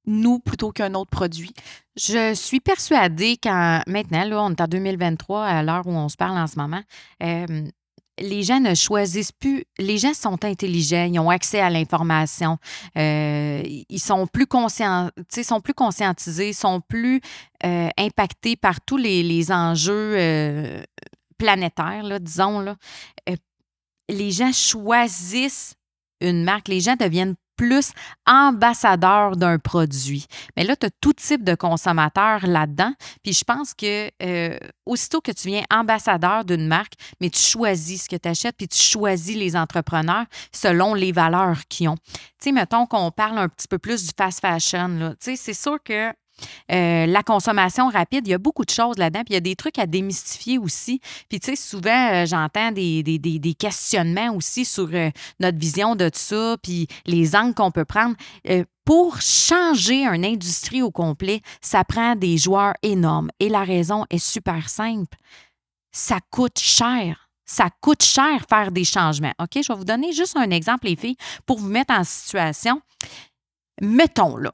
nous 0.05 0.39
plutôt 0.39 0.71
qu'un 0.71 0.93
autre 0.95 1.09
produit? 1.09 1.53
Je 1.95 2.33
suis 2.33 2.59
persuadée 2.59 3.37
qu'en 3.37 3.81
maintenant, 3.87 4.23
là, 4.23 4.43
on 4.43 4.51
est 4.51 4.61
en 4.61 4.67
2023, 4.67 5.45
à 5.45 5.63
l'heure 5.63 5.85
où 5.85 5.91
on 5.91 6.09
se 6.09 6.17
parle 6.17 6.37
en 6.37 6.47
ce 6.47 6.57
moment, 6.57 6.81
euh, 7.21 7.67
les 8.19 8.43
gens 8.43 8.59
ne 8.59 8.75
choisissent 8.75 9.31
plus. 9.31 9.65
Les 9.77 9.97
gens 9.97 10.13
sont 10.13 10.43
intelligents, 10.45 11.09
ils 11.11 11.19
ont 11.19 11.29
accès 11.29 11.59
à 11.59 11.69
l'information, 11.69 12.57
euh, 12.97 13.61
ils 13.65 13.99
sont 13.99 14.27
plus 14.27 14.45
conscients, 14.45 15.09
sont 15.29 15.61
plus 15.61 15.73
conscientisés, 15.73 16.53
sont 16.53 16.81
plus 16.81 17.21
euh, 17.65 17.89
impactés 17.97 18.55
par 18.55 18.81
tous 18.81 18.97
les, 18.97 19.23
les 19.23 19.51
enjeux 19.51 20.83
planétaires, 21.37 22.03
là, 22.03 22.19
disons. 22.19 22.59
Là. 22.59 22.75
Les 24.09 24.31
gens 24.31 24.51
choisissent 24.51 25.75
une 26.21 26.43
marque, 26.43 26.67
les 26.67 26.79
gens 26.79 26.95
deviennent 26.95 27.35
plus 27.55 27.91
ambassadeurs 28.25 29.35
d'un 29.35 29.59
produit. 29.59 30.25
Mais 30.57 30.63
là, 30.63 30.75
tu 30.75 30.87
as 30.87 30.89
tout 31.01 31.13
type 31.13 31.43
de 31.43 31.55
consommateurs 31.55 32.45
là-dedans. 32.45 32.93
Puis 33.23 33.33
je 33.33 33.43
pense 33.43 33.73
que 33.73 34.09
euh, 34.21 34.57
aussitôt 34.85 35.21
que 35.21 35.31
tu 35.31 35.47
viens 35.47 35.63
ambassadeur 35.71 36.45
d'une 36.45 36.67
marque, 36.67 36.93
mais 37.21 37.29
tu 37.29 37.41
choisis 37.41 38.03
ce 38.03 38.09
que 38.09 38.15
tu 38.15 38.29
achètes, 38.29 38.55
puis 38.57 38.67
tu 38.67 38.81
choisis 38.81 39.35
les 39.35 39.55
entrepreneurs 39.55 40.25
selon 40.51 40.93
les 40.93 41.11
valeurs 41.11 41.59
qu'ils 41.69 41.89
ont. 41.89 41.97
Tu 41.97 42.49
sais, 42.49 42.51
mettons 42.51 42.85
qu'on 42.85 43.11
parle 43.11 43.37
un 43.37 43.49
petit 43.49 43.67
peu 43.67 43.77
plus 43.77 44.05
du 44.05 44.11
fast 44.17 44.41
fashion. 44.41 45.15
Tu 45.19 45.31
sais, 45.31 45.35
c'est 45.35 45.53
sûr 45.53 45.77
que 45.83 46.13
euh, 46.71 47.05
la 47.05 47.23
consommation 47.23 47.89
rapide, 47.89 48.27
il 48.27 48.31
y 48.31 48.33
a 48.33 48.37
beaucoup 48.37 48.65
de 48.65 48.69
choses 48.69 48.97
là-dedans, 48.97 49.21
puis 49.21 49.31
il 49.31 49.35
y 49.35 49.37
a 49.37 49.41
des 49.41 49.55
trucs 49.55 49.79
à 49.79 49.85
démystifier 49.85 50.57
aussi. 50.57 50.99
Puis, 51.29 51.39
tu 51.39 51.51
sais, 51.51 51.55
souvent, 51.55 52.11
euh, 52.13 52.25
j'entends 52.25 52.71
des, 52.71 53.55
questionnements 53.57 54.35
aussi 54.35 54.65
sur 54.65 54.89
euh, 54.93 55.09
notre 55.39 55.57
vision 55.57 55.95
de 55.95 56.09
tout 56.09 56.19
ça, 56.19 56.57
puis 56.61 56.87
les 57.05 57.35
angles 57.35 57.53
qu'on 57.53 57.71
peut 57.71 57.85
prendre. 57.85 58.15
Pour 58.85 59.21
changer 59.21 60.05
une 60.05 60.25
industrie 60.25 60.81
au 60.81 60.91
complet, 60.91 61.41
ça 61.61 61.85
prend 61.85 62.15
des 62.15 62.37
joueurs 62.37 62.73
énormes. 62.81 63.29
Et 63.39 63.47
la 63.47 63.63
raison 63.63 64.05
est 64.09 64.17
super 64.17 64.69
simple. 64.69 65.17
Ça 65.93 66.19
coûte 66.31 66.59
cher. 66.59 67.29
Ça 67.45 67.69
coûte 67.81 68.03
cher 68.03 68.45
faire 68.49 68.71
des 68.71 68.83
changements. 68.83 69.33
OK? 69.39 69.51
Je 69.55 69.71
vais 69.71 69.77
vous 69.77 69.85
donner 69.85 70.11
juste 70.11 70.35
un 70.35 70.49
exemple, 70.49 70.87
les 70.87 70.95
filles, 70.95 71.15
pour 71.45 71.59
vous 71.59 71.69
mettre 71.69 71.93
en 71.93 72.03
situation. 72.03 72.81
Mettons, 73.81 74.37
là, 74.37 74.51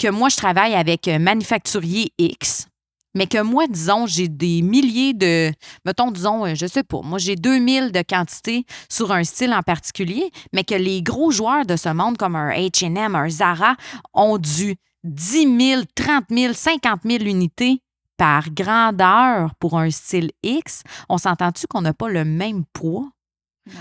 que 0.00 0.08
moi, 0.08 0.30
je 0.30 0.36
travaille 0.36 0.74
avec 0.74 1.06
un 1.08 1.18
manufacturier 1.18 2.12
X, 2.18 2.66
mais 3.14 3.26
que 3.26 3.42
moi, 3.42 3.66
disons, 3.68 4.06
j'ai 4.06 4.28
des 4.28 4.62
milliers 4.62 5.12
de, 5.12 5.52
mettons, 5.84 6.10
disons, 6.10 6.46
euh, 6.46 6.54
je 6.54 6.66
sais 6.66 6.82
pas, 6.82 7.02
moi, 7.02 7.18
j'ai 7.18 7.36
2000 7.36 7.92
de 7.92 8.02
quantité 8.02 8.64
sur 8.88 9.12
un 9.12 9.24
style 9.24 9.52
en 9.52 9.62
particulier, 9.62 10.30
mais 10.54 10.64
que 10.64 10.74
les 10.74 11.02
gros 11.02 11.30
joueurs 11.30 11.66
de 11.66 11.76
ce 11.76 11.90
monde, 11.90 12.16
comme 12.16 12.34
un 12.34 12.50
H&M, 12.50 13.14
un 13.14 13.28
Zara, 13.28 13.76
ont 14.14 14.38
du 14.38 14.76
10 15.04 15.58
000, 15.58 15.82
30 15.94 16.24
000, 16.30 16.54
50 16.54 17.00
000 17.04 17.24
unités 17.24 17.82
par 18.16 18.50
grandeur 18.50 19.54
pour 19.58 19.78
un 19.78 19.90
style 19.90 20.30
X, 20.42 20.82
on 21.08 21.18
s'entend-tu 21.18 21.66
qu'on 21.66 21.82
n'a 21.82 21.94
pas 21.94 22.08
le 22.08 22.24
même 22.24 22.64
poids? 22.72 23.10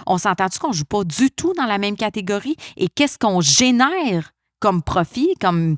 On 0.06 0.18
s'entend-tu 0.18 0.60
qu'on 0.60 0.70
ne 0.70 0.74
joue 0.74 0.86
pas 0.86 1.04
du 1.04 1.32
tout 1.32 1.54
dans 1.54 1.66
la 1.66 1.78
même 1.78 1.96
catégorie? 1.96 2.56
Et 2.78 2.90
qu'est-ce 2.90 3.18
qu'on 3.18 3.42
génère 3.42 4.32
comme 4.60 4.84
profit, 4.84 5.34
comme, 5.40 5.78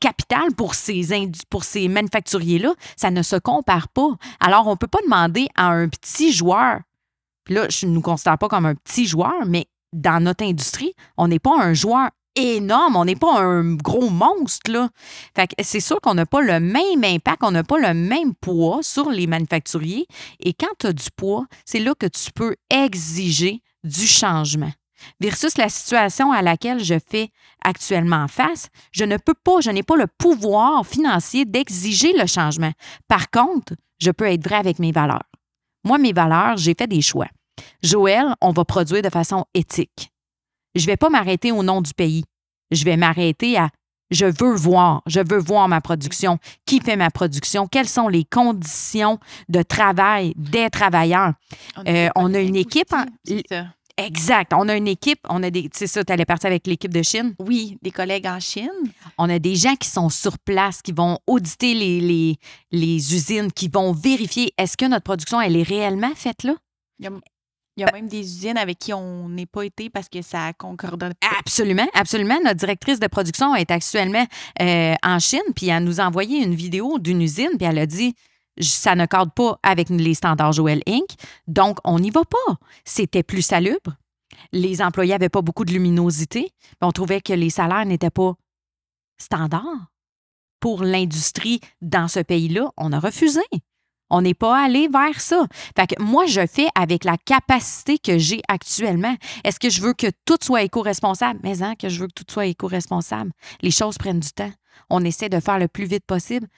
capital 0.00 0.54
pour 0.56 0.74
ces, 0.74 1.88
manufacturiers-là? 1.88 2.74
Ça 2.96 3.10
ne 3.10 3.22
se 3.22 3.36
compare 3.36 3.88
pas. 3.88 4.16
Alors, 4.40 4.66
on 4.66 4.72
ne 4.72 4.76
peut 4.76 4.86
pas 4.86 5.02
demander 5.04 5.46
à 5.54 5.68
un 5.68 5.88
petit 5.88 6.32
joueur, 6.32 6.80
là, 7.48 7.68
je 7.68 7.86
ne 7.86 7.92
nous 7.92 8.02
considère 8.02 8.38
pas 8.38 8.48
comme 8.48 8.66
un 8.66 8.74
petit 8.74 9.06
joueur, 9.06 9.46
mais 9.46 9.66
dans 9.92 10.22
notre 10.22 10.44
industrie, 10.44 10.94
on 11.16 11.28
n'est 11.28 11.38
pas 11.38 11.56
un 11.58 11.74
joueur 11.74 12.10
énorme, 12.38 12.96
on 12.96 13.04
n'est 13.04 13.16
pas 13.16 13.40
un 13.40 13.74
gros 13.74 14.10
monstre, 14.10 14.70
là. 14.70 14.88
Fait 15.34 15.48
que 15.48 15.54
c'est 15.62 15.80
sûr 15.80 16.00
qu'on 16.00 16.14
n'a 16.14 16.26
pas 16.26 16.40
le 16.40 16.60
même 16.60 17.04
impact, 17.04 17.42
on 17.42 17.50
n'a 17.50 17.64
pas 17.64 17.78
le 17.78 17.94
même 17.94 18.34
poids 18.34 18.80
sur 18.82 19.10
les 19.10 19.26
manufacturiers. 19.26 20.06
Et 20.40 20.54
quand 20.54 20.72
tu 20.78 20.86
as 20.86 20.92
du 20.92 21.10
poids, 21.16 21.46
c'est 21.64 21.80
là 21.80 21.94
que 21.98 22.06
tu 22.06 22.30
peux 22.32 22.54
exiger 22.70 23.62
du 23.84 24.06
changement. 24.06 24.72
Versus 25.20 25.56
la 25.56 25.68
situation 25.68 26.32
à 26.32 26.42
laquelle 26.42 26.82
je 26.82 26.94
fais 26.98 27.30
actuellement 27.64 28.28
face, 28.28 28.68
je 28.92 29.04
ne 29.04 29.16
peux 29.16 29.34
pas, 29.34 29.60
je 29.60 29.70
n'ai 29.70 29.82
pas 29.82 29.96
le 29.96 30.06
pouvoir 30.06 30.86
financier 30.86 31.44
d'exiger 31.44 32.12
le 32.12 32.26
changement. 32.26 32.72
Par 33.08 33.30
contre, 33.30 33.74
je 33.98 34.10
peux 34.10 34.26
être 34.26 34.44
vrai 34.44 34.56
avec 34.56 34.78
mes 34.78 34.92
valeurs. 34.92 35.28
Moi, 35.84 35.98
mes 35.98 36.12
valeurs, 36.12 36.56
j'ai 36.56 36.74
fait 36.78 36.86
des 36.86 37.02
choix. 37.02 37.28
Joël, 37.82 38.34
on 38.40 38.52
va 38.52 38.64
produire 38.64 39.02
de 39.02 39.08
façon 39.08 39.44
éthique. 39.54 40.12
Je 40.74 40.82
ne 40.82 40.86
vais 40.86 40.96
pas 40.96 41.10
m'arrêter 41.10 41.52
au 41.52 41.62
nom 41.62 41.80
du 41.80 41.92
pays. 41.94 42.24
Je 42.70 42.84
vais 42.84 42.96
m'arrêter 42.96 43.56
à 43.56 43.70
je 44.10 44.24
veux 44.24 44.54
voir, 44.54 45.02
je 45.06 45.20
veux 45.20 45.38
voir 45.38 45.68
ma 45.68 45.80
production, 45.80 46.38
qui 46.64 46.80
fait 46.80 46.96
ma 46.96 47.10
production, 47.10 47.66
quelles 47.66 47.88
sont 47.88 48.08
les 48.08 48.24
conditions 48.24 49.18
de 49.48 49.62
travail 49.62 50.32
des 50.36 50.70
travailleurs? 50.70 51.34
Euh, 51.86 52.08
on 52.16 52.32
a 52.34 52.38
une 52.38 52.56
équipe 52.56 52.92
en-. 52.92 53.04
Exact. 53.98 54.52
On 54.54 54.68
a 54.68 54.76
une 54.76 54.86
équipe, 54.86 55.18
on 55.28 55.42
a 55.42 55.50
des. 55.50 55.68
C'est 55.72 55.88
ça, 55.88 56.04
tu 56.04 56.12
allais 56.12 56.24
partir 56.24 56.48
avec 56.48 56.66
l'équipe 56.66 56.94
de 56.94 57.02
Chine? 57.02 57.34
Oui, 57.40 57.78
des 57.82 57.90
collègues 57.90 58.26
en 58.26 58.38
Chine. 58.38 58.70
On 59.18 59.28
a 59.28 59.38
des 59.38 59.56
gens 59.56 59.74
qui 59.74 59.88
sont 59.88 60.08
sur 60.08 60.38
place, 60.38 60.82
qui 60.82 60.92
vont 60.92 61.18
auditer 61.26 61.74
les, 61.74 62.00
les, 62.00 62.36
les 62.70 63.14
usines, 63.14 63.52
qui 63.52 63.68
vont 63.68 63.92
vérifier 63.92 64.52
est-ce 64.56 64.76
que 64.76 64.86
notre 64.86 65.02
production, 65.02 65.40
elle 65.40 65.56
est 65.56 65.64
réellement 65.64 66.14
faite 66.14 66.44
là? 66.44 66.54
Il 67.00 67.06
y 67.06 67.08
a, 67.08 67.12
il 67.76 67.82
y 67.82 67.84
a 67.84 67.92
même 67.92 68.08
des 68.08 68.20
usines 68.20 68.58
avec 68.58 68.78
qui 68.78 68.92
on 68.92 69.28
n'est 69.28 69.46
pas 69.46 69.62
été 69.64 69.90
parce 69.90 70.08
que 70.08 70.22
ça 70.22 70.52
concorde 70.52 70.98
pas. 70.98 71.28
Absolument, 71.38 71.86
absolument. 71.94 72.38
Notre 72.44 72.56
directrice 72.56 73.00
de 73.00 73.06
production 73.06 73.54
est 73.54 73.70
actuellement 73.70 74.26
euh, 74.60 74.94
en 75.02 75.18
Chine, 75.18 75.40
puis 75.54 75.68
elle 75.68 75.84
nous 75.84 76.00
a 76.00 76.04
envoyé 76.04 76.42
une 76.42 76.54
vidéo 76.54 76.98
d'une 76.98 77.22
usine, 77.22 77.50
puis 77.56 77.66
elle 77.66 77.78
a 77.78 77.86
dit 77.86 78.14
ça 78.60 78.94
ne 78.94 79.06
cadre 79.06 79.32
pas 79.32 79.58
avec 79.62 79.88
les 79.88 80.14
standards 80.14 80.52
Joël 80.52 80.82
Inc. 80.86 81.06
Donc, 81.46 81.78
on 81.84 81.98
n'y 81.98 82.10
va 82.10 82.24
pas. 82.24 82.56
C'était 82.84 83.22
plus 83.22 83.42
salubre. 83.42 83.96
Les 84.52 84.82
employés 84.82 85.12
n'avaient 85.12 85.28
pas 85.28 85.42
beaucoup 85.42 85.64
de 85.64 85.72
luminosité. 85.72 86.52
On 86.80 86.92
trouvait 86.92 87.20
que 87.20 87.32
les 87.32 87.50
salaires 87.50 87.86
n'étaient 87.86 88.10
pas 88.10 88.34
standards. 89.18 89.90
Pour 90.60 90.82
l'industrie 90.82 91.60
dans 91.80 92.08
ce 92.08 92.20
pays-là, 92.20 92.70
on 92.76 92.92
a 92.92 92.98
refusé. 92.98 93.42
On 94.10 94.22
n'est 94.22 94.34
pas 94.34 94.64
allé 94.64 94.88
vers 94.88 95.20
ça. 95.20 95.46
Fait 95.76 95.98
moi, 96.00 96.26
je 96.26 96.46
fais 96.46 96.68
avec 96.74 97.04
la 97.04 97.16
capacité 97.18 97.98
que 97.98 98.18
j'ai 98.18 98.40
actuellement. 98.48 99.14
Est-ce 99.44 99.60
que 99.60 99.70
je 99.70 99.82
veux 99.82 99.92
que 99.92 100.06
tout 100.24 100.38
soit 100.42 100.62
éco-responsable? 100.62 101.40
Mais 101.42 101.62
hein, 101.62 101.74
que 101.76 101.88
je 101.88 102.00
veux 102.00 102.06
que 102.06 102.14
tout 102.14 102.32
soit 102.32 102.46
éco-responsable. 102.46 103.30
Les 103.60 103.70
choses 103.70 103.98
prennent 103.98 104.20
du 104.20 104.32
temps. 104.32 104.52
On 104.90 105.04
essaie 105.04 105.28
de 105.28 105.40
faire 105.40 105.58
le 105.58 105.68
plus 105.68 105.84
vite 105.84 106.06
possible. 106.06 106.48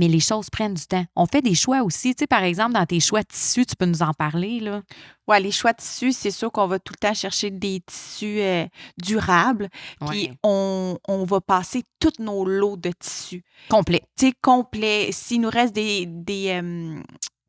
Mais 0.00 0.08
les 0.08 0.18
choses 0.18 0.48
prennent 0.48 0.72
du 0.72 0.86
temps. 0.86 1.04
On 1.14 1.26
fait 1.26 1.42
des 1.42 1.54
choix 1.54 1.82
aussi. 1.82 2.14
Tu 2.14 2.20
sais, 2.20 2.26
par 2.26 2.42
exemple, 2.42 2.72
dans 2.72 2.86
tes 2.86 3.00
choix 3.00 3.20
de 3.20 3.26
tissus, 3.26 3.66
tu 3.66 3.76
peux 3.76 3.84
nous 3.84 4.00
en 4.00 4.14
parler, 4.14 4.58
là? 4.58 4.80
Oui, 5.28 5.42
les 5.42 5.50
choix 5.50 5.74
de 5.74 5.76
tissus, 5.76 6.14
c'est 6.14 6.30
sûr 6.30 6.50
qu'on 6.50 6.66
va 6.66 6.78
tout 6.78 6.94
le 6.94 7.06
temps 7.06 7.12
chercher 7.12 7.50
des 7.50 7.82
tissus 7.86 8.40
euh, 8.40 8.66
durables. 8.96 9.68
Puis 10.08 10.32
on, 10.42 10.96
va 11.06 11.40
passer 11.42 11.84
tous 11.98 12.14
nos 12.18 12.46
lots 12.46 12.78
de 12.78 12.90
tissus. 12.98 13.44
Complet. 13.68 14.00
Tu 14.18 14.28
sais, 14.28 14.32
complet. 14.40 15.10
S'il 15.12 15.42
nous 15.42 15.50
reste 15.50 15.74
des, 15.74 16.06
des, 16.06 16.62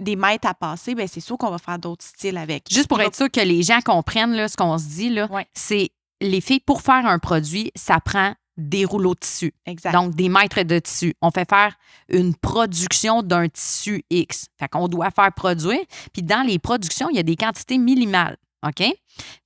des 0.02 0.16
mètres 0.18 0.48
à 0.50 0.54
passer, 0.54 0.94
ben 0.94 1.08
c'est 1.08 1.22
sûr 1.22 1.38
qu'on 1.38 1.52
va 1.52 1.58
faire 1.58 1.80
d'autres 1.80 2.06
styles 2.06 2.38
avec. 2.38 2.66
Juste 2.70 2.90
pour 2.90 3.00
être 3.00 3.16
sûr 3.16 3.32
que 3.32 3.40
les 3.40 3.64
gens 3.64 3.80
comprennent 3.80 4.34
là, 4.34 4.50
ce 4.50 4.58
qu'on 4.58 4.78
se 4.78 4.88
dit, 4.88 5.10
là, 5.10 5.30
c'est 5.54 5.92
les 6.20 6.42
filles, 6.42 6.60
pour 6.60 6.82
faire 6.82 7.06
un 7.06 7.18
produit, 7.18 7.72
ça 7.76 8.00
prend 8.00 8.34
des 8.58 8.86
rouleaux 8.86 9.14
de 9.14 9.20
tissu. 9.20 9.54
Exact. 9.66 9.94
Donc, 9.94 10.16
des 10.16 10.30
mètres 10.30 10.64
de 10.64 10.80
tissu. 10.80 11.14
On 11.22 11.32
fait 11.32 11.50
faire 11.50 11.76
une 12.10 12.36
production 12.36 13.24
d'un 13.24 13.48
tissu 13.48 14.04
X. 14.10 14.48
Fait 14.60 14.68
qu'on 14.68 14.88
doit 14.88 15.12
faire 15.12 15.32
produire. 15.34 15.82
Puis 16.14 16.24
dans 16.24 16.46
les 16.46 16.60
productions, 16.60 17.10
il 17.10 17.16
y 17.16 17.20
a 17.20 17.24
des 17.24 17.36
quantités 17.36 17.78
minimales. 17.78 18.38
OK? 18.66 18.84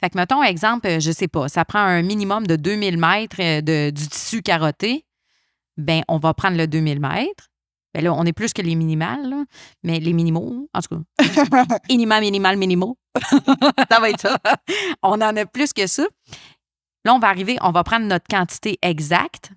Fait 0.01 0.09
que, 0.09 0.17
mettons, 0.17 0.43
exemple, 0.43 0.99
je 0.99 1.11
sais 1.11 1.27
pas, 1.27 1.47
ça 1.47 1.63
prend 1.63 1.79
un 1.79 2.01
minimum 2.01 2.45
de 2.47 2.55
2000 2.55 2.97
mètres 2.97 3.37
euh, 3.39 3.61
de, 3.61 3.89
du 3.89 4.07
tissu 4.07 4.41
carotté. 4.41 5.05
Ben, 5.77 6.03
on 6.07 6.17
va 6.17 6.33
prendre 6.33 6.57
le 6.57 6.67
2000 6.67 6.99
mètres. 6.99 7.49
Ben 7.93 8.03
là, 8.03 8.13
on 8.13 8.25
est 8.25 8.33
plus 8.33 8.51
que 8.51 8.61
les 8.61 8.75
minimales, 8.75 9.45
mais 9.83 10.01
les 10.01 10.11
minimaux, 10.11 10.67
en 10.73 10.81
tout 10.81 10.97
cas. 10.97 11.77
minimal, 11.89 12.21
minimal, 12.21 12.57
minimaux. 12.57 12.97
ça 13.89 13.99
va 14.01 14.09
être 14.09 14.19
ça. 14.19 14.37
on 15.01 15.13
en 15.13 15.37
a 15.37 15.45
plus 15.45 15.71
que 15.71 15.87
ça. 15.87 16.03
Là, 17.05 17.13
on 17.13 17.19
va 17.19 17.29
arriver, 17.29 17.57
on 17.61 17.71
va 17.71 17.83
prendre 17.83 18.07
notre 18.07 18.25
quantité 18.27 18.79
exacte. 18.81 19.51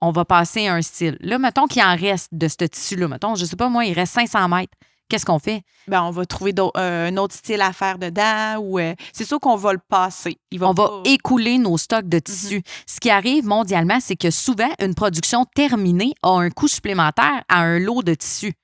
On 0.00 0.12
va 0.12 0.24
passer 0.24 0.68
à 0.68 0.74
un 0.74 0.82
style. 0.82 1.16
Là, 1.20 1.38
mettons 1.38 1.66
qu'il 1.66 1.82
en 1.82 1.96
reste 1.96 2.28
de 2.32 2.46
ce 2.46 2.64
tissu-là. 2.64 3.08
Mettons, 3.08 3.34
je 3.34 3.42
ne 3.42 3.46
sais 3.46 3.56
pas, 3.56 3.68
moi, 3.68 3.84
il 3.84 3.92
reste 3.92 4.14
500 4.14 4.48
mètres. 4.48 4.72
Qu'est-ce 5.08 5.26
qu'on 5.26 5.38
fait? 5.38 5.62
Ben, 5.88 6.02
on 6.02 6.10
va 6.10 6.24
trouver 6.24 6.54
euh, 6.58 7.08
un 7.08 7.16
autre 7.18 7.34
style 7.34 7.60
à 7.60 7.72
faire 7.72 7.98
dedans 7.98 8.56
ou 8.58 8.78
euh, 8.78 8.94
c'est 9.12 9.24
sûr 9.24 9.38
qu'on 9.38 9.56
va 9.56 9.72
le 9.72 9.80
passer. 9.86 10.38
on 10.60 10.72
va 10.72 11.02
écouler 11.04 11.58
nos 11.58 11.76
stocks 11.76 12.08
de 12.08 12.18
tissu. 12.18 12.58
Mm-hmm. 12.58 12.84
Ce 12.86 13.00
qui 13.00 13.10
arrive 13.10 13.44
mondialement, 13.44 13.98
c'est 14.00 14.16
que 14.16 14.30
souvent, 14.30 14.70
une 14.80 14.94
production 14.94 15.44
terminée 15.54 16.14
a 16.22 16.30
un 16.30 16.50
coût 16.50 16.68
supplémentaire 16.68 17.42
à 17.48 17.60
un 17.60 17.78
lot 17.78 18.02
de 18.02 18.14
tissu. 18.14 18.54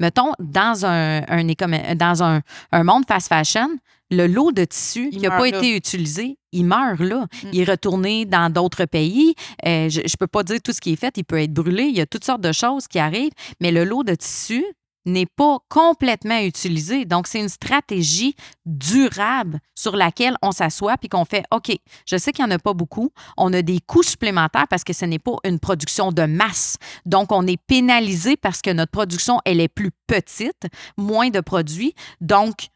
Mettons, 0.00 0.32
dans 0.40 0.84
un, 0.84 1.20
dans 1.20 2.22
un, 2.24 2.40
un 2.72 2.84
monde 2.84 3.04
fast 3.06 3.28
fashion, 3.28 3.68
le 4.10 4.26
lot 4.26 4.52
de 4.52 4.64
tissu 4.64 5.10
qui 5.10 5.18
n'a 5.18 5.30
pas 5.30 5.48
été 5.48 5.76
utilisé, 5.76 6.38
il 6.52 6.64
meurt 6.64 7.00
là. 7.00 7.22
Mm. 7.22 7.48
Il 7.52 7.60
est 7.60 7.70
retourné 7.70 8.24
dans 8.26 8.52
d'autres 8.52 8.84
pays. 8.84 9.34
Euh, 9.66 9.88
je 9.88 10.00
ne 10.00 10.16
peux 10.18 10.26
pas 10.26 10.42
dire 10.42 10.60
tout 10.62 10.72
ce 10.72 10.80
qui 10.80 10.92
est 10.92 10.96
fait. 10.96 11.16
Il 11.16 11.24
peut 11.24 11.40
être 11.40 11.52
brûlé. 11.52 11.84
Il 11.84 11.96
y 11.96 12.00
a 12.00 12.06
toutes 12.06 12.24
sortes 12.24 12.42
de 12.42 12.52
choses 12.52 12.86
qui 12.86 12.98
arrivent. 12.98 13.32
Mais 13.60 13.72
le 13.72 13.84
lot 13.84 14.04
de 14.04 14.14
tissu 14.14 14.64
n'est 15.06 15.26
pas 15.26 15.58
complètement 15.68 16.38
utilisé. 16.38 17.04
Donc, 17.04 17.26
c'est 17.26 17.40
une 17.40 17.48
stratégie 17.48 18.34
durable 18.64 19.60
sur 19.74 19.96
laquelle 19.96 20.36
on 20.42 20.52
s'assoit 20.52 20.96
puis 20.96 21.08
qu'on 21.08 21.24
fait 21.24 21.44
OK, 21.50 21.76
je 22.06 22.16
sais 22.16 22.32
qu'il 22.32 22.44
n'y 22.44 22.52
en 22.52 22.54
a 22.54 22.58
pas 22.58 22.72
beaucoup. 22.72 23.10
On 23.36 23.52
a 23.52 23.62
des 23.62 23.80
coûts 23.86 24.02
supplémentaires 24.02 24.66
parce 24.68 24.84
que 24.84 24.92
ce 24.92 25.04
n'est 25.04 25.18
pas 25.18 25.36
une 25.44 25.58
production 25.58 26.12
de 26.12 26.22
masse. 26.22 26.76
Donc, 27.04 27.32
on 27.32 27.46
est 27.46 27.60
pénalisé 27.66 28.36
parce 28.36 28.62
que 28.62 28.70
notre 28.70 28.92
production, 28.92 29.40
elle 29.44 29.60
est 29.60 29.68
plus 29.68 29.90
petite, 30.06 30.66
moins 30.96 31.28
de 31.28 31.40
produits. 31.40 31.94
Donc, 32.20 32.68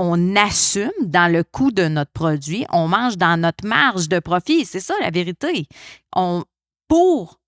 on 0.00 0.34
assume 0.34 0.90
dans 1.02 1.30
le 1.30 1.44
coût 1.44 1.70
de 1.70 1.86
notre 1.86 2.10
produit, 2.12 2.64
on 2.72 2.88
mange 2.88 3.18
dans 3.18 3.38
notre 3.38 3.66
marge 3.66 4.08
de 4.08 4.18
profit. 4.18 4.64
C'est 4.64 4.80
ça 4.80 4.94
la 5.00 5.10
vérité. 5.10 5.66
On, 6.16 6.42
pour 6.88 7.38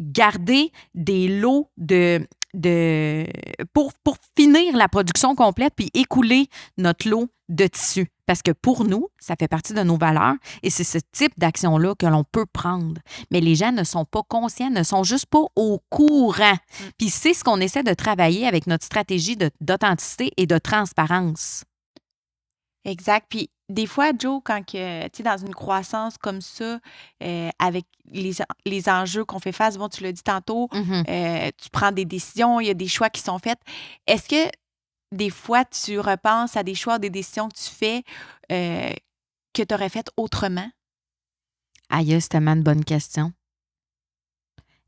garder 0.00 0.72
des 0.94 1.28
lots 1.40 1.70
de, 1.76 2.26
de 2.54 3.26
pour, 3.72 3.92
pour 4.02 4.16
finir 4.36 4.76
la 4.76 4.88
production 4.88 5.36
complète 5.36 5.74
puis 5.76 5.90
écouler 5.94 6.48
notre 6.78 7.08
lot 7.08 7.28
de 7.48 7.66
tissu. 7.66 8.11
Parce 8.26 8.42
que 8.42 8.52
pour 8.52 8.84
nous, 8.84 9.08
ça 9.18 9.34
fait 9.38 9.48
partie 9.48 9.74
de 9.74 9.82
nos 9.82 9.96
valeurs 9.96 10.34
et 10.62 10.70
c'est 10.70 10.84
ce 10.84 10.98
type 11.12 11.32
d'action-là 11.38 11.94
que 11.94 12.06
l'on 12.06 12.24
peut 12.24 12.46
prendre. 12.46 13.00
Mais 13.30 13.40
les 13.40 13.54
gens 13.54 13.72
ne 13.72 13.84
sont 13.84 14.04
pas 14.04 14.22
conscients, 14.28 14.70
ne 14.70 14.82
sont 14.82 15.02
juste 15.02 15.26
pas 15.26 15.42
au 15.56 15.80
courant. 15.90 16.54
Mm. 16.54 16.84
Puis 16.98 17.10
c'est 17.10 17.34
ce 17.34 17.44
qu'on 17.44 17.60
essaie 17.60 17.82
de 17.82 17.94
travailler 17.94 18.46
avec 18.46 18.66
notre 18.66 18.84
stratégie 18.84 19.36
d'authenticité 19.60 20.32
et 20.36 20.46
de 20.46 20.58
transparence. 20.58 21.64
Exact. 22.84 23.26
Puis 23.28 23.48
des 23.68 23.86
fois, 23.86 24.10
Joe, 24.18 24.40
quand 24.44 24.60
tu 24.66 24.76
es 24.76 25.10
dans 25.24 25.36
une 25.36 25.54
croissance 25.54 26.18
comme 26.18 26.40
ça, 26.40 26.78
euh, 27.22 27.48
avec 27.58 27.86
les, 28.10 28.32
les 28.66 28.88
enjeux 28.88 29.24
qu'on 29.24 29.38
fait 29.38 29.52
face, 29.52 29.78
bon, 29.78 29.88
tu 29.88 30.02
l'as 30.02 30.12
dit 30.12 30.22
tantôt, 30.22 30.68
mm-hmm. 30.72 31.04
euh, 31.08 31.50
tu 31.62 31.70
prends 31.70 31.92
des 31.92 32.04
décisions, 32.04 32.60
il 32.60 32.66
y 32.66 32.70
a 32.70 32.74
des 32.74 32.88
choix 32.88 33.08
qui 33.08 33.20
sont 33.20 33.38
faits. 33.38 33.58
Est-ce 34.06 34.28
que 34.28 34.50
des 35.12 35.30
fois, 35.30 35.64
tu 35.64 36.00
repenses 36.00 36.56
à 36.56 36.62
des 36.62 36.74
choix, 36.74 36.98
des 36.98 37.10
décisions 37.10 37.48
que 37.48 37.56
tu 37.56 37.70
fais 37.70 38.02
euh, 38.50 38.92
que 39.52 39.62
tu 39.62 39.74
aurais 39.74 39.90
faites 39.90 40.10
autrement? 40.16 40.70
Aïe, 41.90 42.18
c'est 42.20 42.28
tellement 42.28 42.54
une 42.54 42.62
bonne 42.62 42.84
question. 42.84 43.32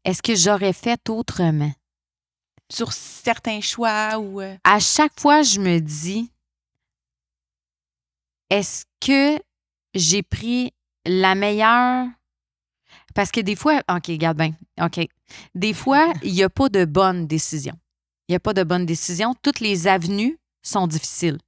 Est-ce 0.04 0.22
que 0.22 0.34
j'aurais 0.34 0.72
fait 0.72 1.08
autrement? 1.08 1.72
Sur 2.70 2.92
certains 2.92 3.60
choix 3.60 4.18
ou. 4.18 4.40
À 4.40 4.78
chaque 4.80 5.20
fois, 5.20 5.42
je 5.42 5.60
me 5.60 5.80
dis, 5.80 6.30
est-ce 8.48 8.86
que 9.00 9.38
j'ai 9.94 10.22
pris 10.22 10.72
la 11.04 11.34
meilleure? 11.34 12.06
Parce 13.14 13.30
que 13.30 13.40
des 13.40 13.56
fois, 13.56 13.82
OK, 13.90 14.06
regarde 14.08 14.38
bien. 14.38 14.52
OK. 14.80 15.06
Des 15.54 15.74
fois, 15.74 16.12
il 16.22 16.32
n'y 16.32 16.42
a 16.42 16.48
pas 16.48 16.68
de 16.68 16.84
bonne 16.84 17.26
décision. 17.26 17.74
Il 18.28 18.32
n'y 18.32 18.36
a 18.36 18.40
pas 18.40 18.54
de 18.54 18.62
bonne 18.62 18.86
décision. 18.86 19.34
Toutes 19.42 19.60
les 19.60 19.86
avenues 19.86 20.38
sont 20.62 20.86
difficiles. 20.86 21.38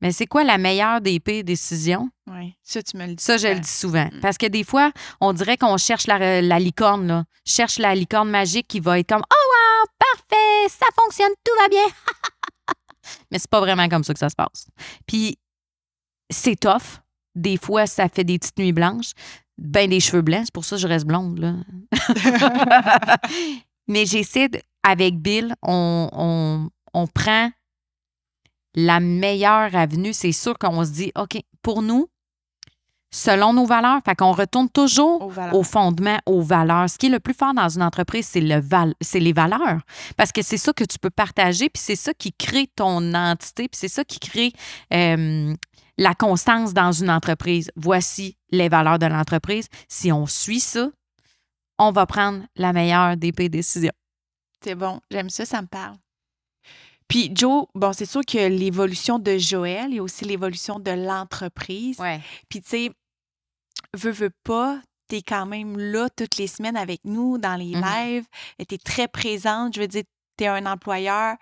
Mais 0.00 0.12
c'est 0.12 0.26
quoi 0.26 0.44
la 0.44 0.58
meilleure 0.58 1.00
des 1.00 1.18
pires 1.18 1.42
décisions? 1.42 2.08
Oui, 2.30 2.54
ça, 2.62 2.82
tu 2.82 2.96
me 2.96 3.06
le 3.06 3.14
dis. 3.14 3.24
Ça, 3.24 3.36
je 3.36 3.48
le 3.48 3.58
dis 3.58 3.68
souvent. 3.68 4.06
Mm. 4.06 4.20
Parce 4.20 4.38
que 4.38 4.46
des 4.46 4.62
fois, 4.62 4.92
on 5.20 5.32
dirait 5.32 5.56
qu'on 5.56 5.76
cherche 5.76 6.06
la, 6.06 6.40
la, 6.40 6.58
licorne, 6.60 7.06
là. 7.06 7.24
Cherche 7.44 7.78
la 7.78 7.94
licorne 7.94 8.30
magique 8.30 8.68
qui 8.68 8.80
va 8.80 8.98
être 9.00 9.08
comme 9.08 9.24
Oh, 9.28 9.34
wow, 9.34 9.88
parfait, 9.98 10.68
ça 10.68 10.86
fonctionne, 10.96 11.32
tout 11.44 11.52
va 11.60 11.68
bien. 11.68 11.86
Mais 13.30 13.38
c'est 13.38 13.50
pas 13.50 13.60
vraiment 13.60 13.88
comme 13.88 14.04
ça 14.04 14.12
que 14.12 14.20
ça 14.20 14.28
se 14.28 14.36
passe. 14.36 14.68
Puis, 15.06 15.36
c'est 16.30 16.56
tough. 16.56 17.00
Des 17.34 17.56
fois, 17.56 17.86
ça 17.86 18.08
fait 18.08 18.24
des 18.24 18.38
petites 18.38 18.58
nuits 18.58 18.72
blanches. 18.72 19.12
Ben 19.56 19.90
des 19.90 20.00
cheveux 20.00 20.22
blancs, 20.22 20.42
c'est 20.44 20.54
pour 20.54 20.64
ça 20.64 20.76
que 20.76 20.82
je 20.82 20.86
reste 20.86 21.06
blonde. 21.06 21.38
Là. 21.38 21.54
Mais 23.88 24.06
j'essaie, 24.06 24.48
avec 24.82 25.18
Bill, 25.18 25.54
on, 25.62 26.68
on, 26.94 27.06
prend 27.06 27.50
la 28.74 29.00
meilleure 29.00 29.74
avenue. 29.74 30.12
C'est 30.12 30.32
sûr 30.32 30.58
qu'on 30.58 30.84
se 30.84 30.90
dit, 30.90 31.12
OK, 31.16 31.40
pour 31.62 31.82
nous, 31.82 32.08
selon 33.10 33.52
nos 33.52 33.66
valeurs, 33.66 34.00
fait 34.04 34.14
qu'on 34.14 34.32
retourne 34.32 34.68
toujours 34.68 35.32
au 35.52 35.62
fondement, 35.62 36.18
aux 36.26 36.42
valeurs. 36.42 36.88
Ce 36.90 36.98
qui 36.98 37.06
est 37.06 37.10
le 37.10 37.20
plus 37.20 37.34
fort 37.34 37.54
dans 37.54 37.68
une 37.68 37.82
entreprise, 37.82 38.26
c'est 38.26 38.40
le 38.40 38.60
val 38.60 38.94
c'est 39.00 39.20
les 39.20 39.32
valeurs. 39.32 39.80
Parce 40.16 40.32
que 40.32 40.42
c'est 40.42 40.58
ça 40.58 40.72
que 40.72 40.84
tu 40.84 40.98
peux 40.98 41.10
partager, 41.10 41.68
puis 41.68 41.82
c'est 41.82 41.96
ça 41.96 42.12
qui 42.14 42.32
crée 42.32 42.68
ton 42.76 43.14
entité, 43.14 43.68
puis 43.68 43.78
c'est 43.78 43.88
ça 43.88 44.04
qui 44.04 44.18
crée 44.18 44.52
euh, 44.92 45.54
la 45.96 46.14
constance 46.14 46.74
dans 46.74 46.92
une 46.92 47.10
entreprise. 47.10 47.70
Voici 47.76 48.36
les 48.50 48.68
valeurs 48.68 48.98
de 48.98 49.06
l'entreprise. 49.06 49.68
Si 49.88 50.12
on 50.12 50.26
suit 50.26 50.60
ça, 50.60 50.88
on 51.78 51.92
va 51.92 52.06
prendre 52.06 52.44
la 52.56 52.72
meilleure 52.72 53.16
des 53.16 53.32
décisions. 53.32 53.92
C'est 54.62 54.74
bon, 54.74 55.00
j'aime 55.10 55.30
ça, 55.30 55.44
ça 55.44 55.62
me 55.62 55.66
parle. 55.66 55.96
Puis 57.06 57.30
Joe, 57.34 57.66
bon, 57.74 57.92
c'est 57.92 58.06
sûr 58.06 58.20
que 58.20 58.48
l'évolution 58.48 59.18
de 59.18 59.38
Joël, 59.38 59.86
il 59.90 59.96
y 59.96 59.98
a 59.98 60.02
aussi 60.02 60.24
l'évolution 60.24 60.78
de 60.78 60.90
l'entreprise. 60.90 61.98
Ouais. 61.98 62.20
Puis 62.48 62.60
tu 62.60 62.68
sais, 62.68 62.90
veux, 63.96 64.10
veux 64.10 64.32
pas, 64.44 64.80
tu 65.08 65.16
es 65.16 65.22
quand 65.22 65.46
même 65.46 65.78
là 65.78 66.08
toutes 66.10 66.36
les 66.36 66.46
semaines 66.46 66.76
avec 66.76 67.00
nous 67.04 67.38
dans 67.38 67.56
les 67.56 67.72
mm-hmm. 67.72 68.04
lives. 68.06 68.26
Tu 68.68 68.74
es 68.74 68.78
très 68.78 69.08
présente. 69.08 69.74
Je 69.74 69.80
veux 69.80 69.88
dire, 69.88 70.04
tu 70.36 70.44
es 70.44 70.48
un 70.48 70.66
employeur 70.66 71.36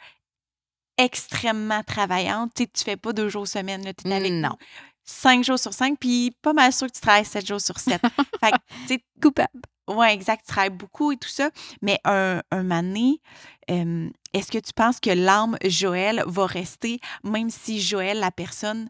extrêmement 0.98 1.82
travaillante. 1.82 2.52
Tu 2.54 2.62
sais, 2.62 2.70
tu 2.72 2.84
fais 2.84 2.96
pas 2.96 3.12
deux 3.12 3.28
jours 3.28 3.48
semaine, 3.48 3.82
tu 3.82 4.08
es 4.08 4.14
avec 4.14 4.32
non. 4.32 4.56
cinq 5.04 5.42
jours 5.44 5.58
sur 5.58 5.74
cinq, 5.74 5.98
puis 5.98 6.34
pas 6.42 6.52
mal 6.52 6.72
sûr 6.72 6.86
que 6.86 6.92
tu 6.92 7.00
travailles 7.00 7.24
sept 7.24 7.46
jours 7.46 7.60
sur 7.60 7.78
sept. 7.78 8.00
fait 8.40 8.52
que, 8.52 8.56
tu 8.86 8.94
sais, 8.94 9.04
coupable. 9.20 9.62
Oui, 9.88 10.06
exact, 10.08 10.44
tu 10.44 10.52
travailles 10.52 10.70
beaucoup 10.70 11.12
et 11.12 11.16
tout 11.16 11.28
ça. 11.28 11.50
Mais 11.82 12.00
un, 12.04 12.42
un 12.50 12.70
année, 12.70 13.20
est-ce 13.68 14.50
que 14.50 14.58
tu 14.58 14.72
penses 14.74 15.00
que 15.00 15.10
l'âme 15.10 15.56
Joël 15.64 16.22
va 16.26 16.46
rester, 16.46 17.00
même 17.24 17.50
si 17.50 17.80
Joël, 17.80 18.18
la 18.18 18.30
personne, 18.30 18.88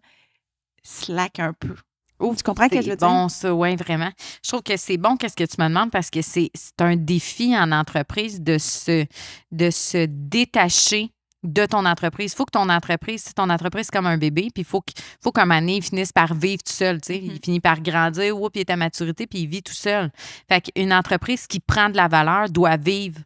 slack 0.83 1.39
un 1.39 1.53
peu? 1.53 1.75
Oh, 2.19 2.35
tu 2.35 2.43
comprends 2.43 2.65
ce 2.65 2.71
que 2.71 2.83
je 2.83 2.91
veux 2.91 2.97
dire? 2.97 3.09
bon, 3.09 3.29
ça, 3.29 3.55
oui, 3.55 3.77
vraiment. 3.77 4.11
Je 4.43 4.49
trouve 4.49 4.63
que 4.63 4.77
c'est 4.77 4.97
bon 4.97 5.17
qu'est-ce 5.17 5.37
que 5.37 5.45
tu 5.45 5.61
me 5.61 5.69
demandes 5.69 5.91
parce 5.91 6.09
que 6.09 6.23
c'est 6.23 6.51
un 6.79 6.97
défi 6.97 7.57
en 7.57 7.73
entreprise 7.73 8.41
de 8.41 8.57
se, 8.57 9.05
de 9.53 9.71
se 9.71 10.07
détacher 10.07 11.11
de 11.47 11.67
ton 11.67 11.85
entreprise. 11.87 12.33
Il 12.33 12.37
faut 12.37 12.45
que 12.45 12.51
ton 12.53 12.69
entreprise, 12.69 13.23
c'est 13.27 13.35
ton 13.35 13.49
entreprise 13.51 13.91
comme 13.91 14.07
un 14.07 14.19
bébé, 14.19 14.49
puis 14.53 14.63
il 14.63 14.65
faut, 14.65 14.83
faut 15.23 15.33
qu'un 15.33 15.67
il 15.67 15.83
finisse 15.83 16.13
par 16.13 16.35
vivre 16.35 16.63
tout 16.63 16.73
seul. 16.73 17.01
tu 17.01 17.13
sais. 17.15 17.19
Il 17.19 17.33
Mhm. 17.33 17.39
finit 17.43 17.61
par 17.61 17.81
grandir, 17.81 18.41
oups, 18.41 18.51
il 18.57 18.61
est 18.61 18.71
à 18.71 18.77
maturité, 18.77 19.27
puis 19.27 19.41
il 19.41 19.47
vit 19.47 19.63
tout 19.63 19.73
seul. 19.73 20.11
Fait 20.49 20.61
qu'une 20.61 20.93
entreprise 20.93 21.47
qui 21.47 21.61
prend 21.61 21.89
de 21.91 21.97
la 21.97 22.09
valeur 22.09 22.49
doit 22.51 22.77
vivre. 22.77 23.21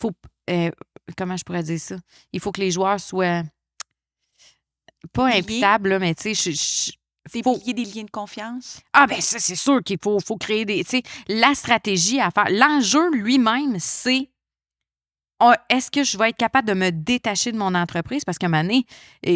Faut, 0.00 0.12
euh, 0.50 0.70
comment 1.16 1.36
je 1.36 1.44
pourrais 1.44 1.62
dire 1.62 1.80
ça? 1.80 1.96
Il 2.32 2.40
faut 2.40 2.52
que 2.52 2.60
les 2.60 2.70
joueurs 2.70 3.00
soient 3.00 3.42
pas 5.12 5.26
imputables, 5.34 5.90
là, 5.90 5.98
mais 5.98 6.14
tu 6.14 6.34
sais, 6.34 6.50
je- 6.52 6.56
je- 6.56 6.92
Des 7.32 7.42
faut- 7.42 7.58
des 7.58 7.84
liens 7.84 8.04
de 8.04 8.10
confiance? 8.10 8.80
ah 8.92 9.06
ben 9.06 9.20
ça, 9.20 9.38
c'est 9.38 9.56
sûr 9.56 9.82
qu'il 9.82 9.98
faut, 10.02 10.18
faut 10.20 10.36
créer 10.36 10.64
des... 10.64 10.82
Tu 10.84 10.90
sais, 10.98 11.02
la 11.28 11.54
stratégie 11.54 12.20
à 12.20 12.30
faire. 12.30 12.48
L'enjeu 12.50 13.10
lui-même, 13.12 13.76
c'est 13.78 14.30
est-ce 15.68 15.90
que 15.90 16.04
je 16.04 16.16
vais 16.18 16.30
être 16.30 16.36
capable 16.36 16.68
de 16.68 16.74
me 16.74 16.90
détacher 16.90 17.52
de 17.52 17.56
mon 17.58 17.74
entreprise? 17.74 18.24
Parce 18.24 18.38
qu'à 18.38 18.46
un 18.46 18.50
moment 18.50 18.62
donné, 18.62 18.86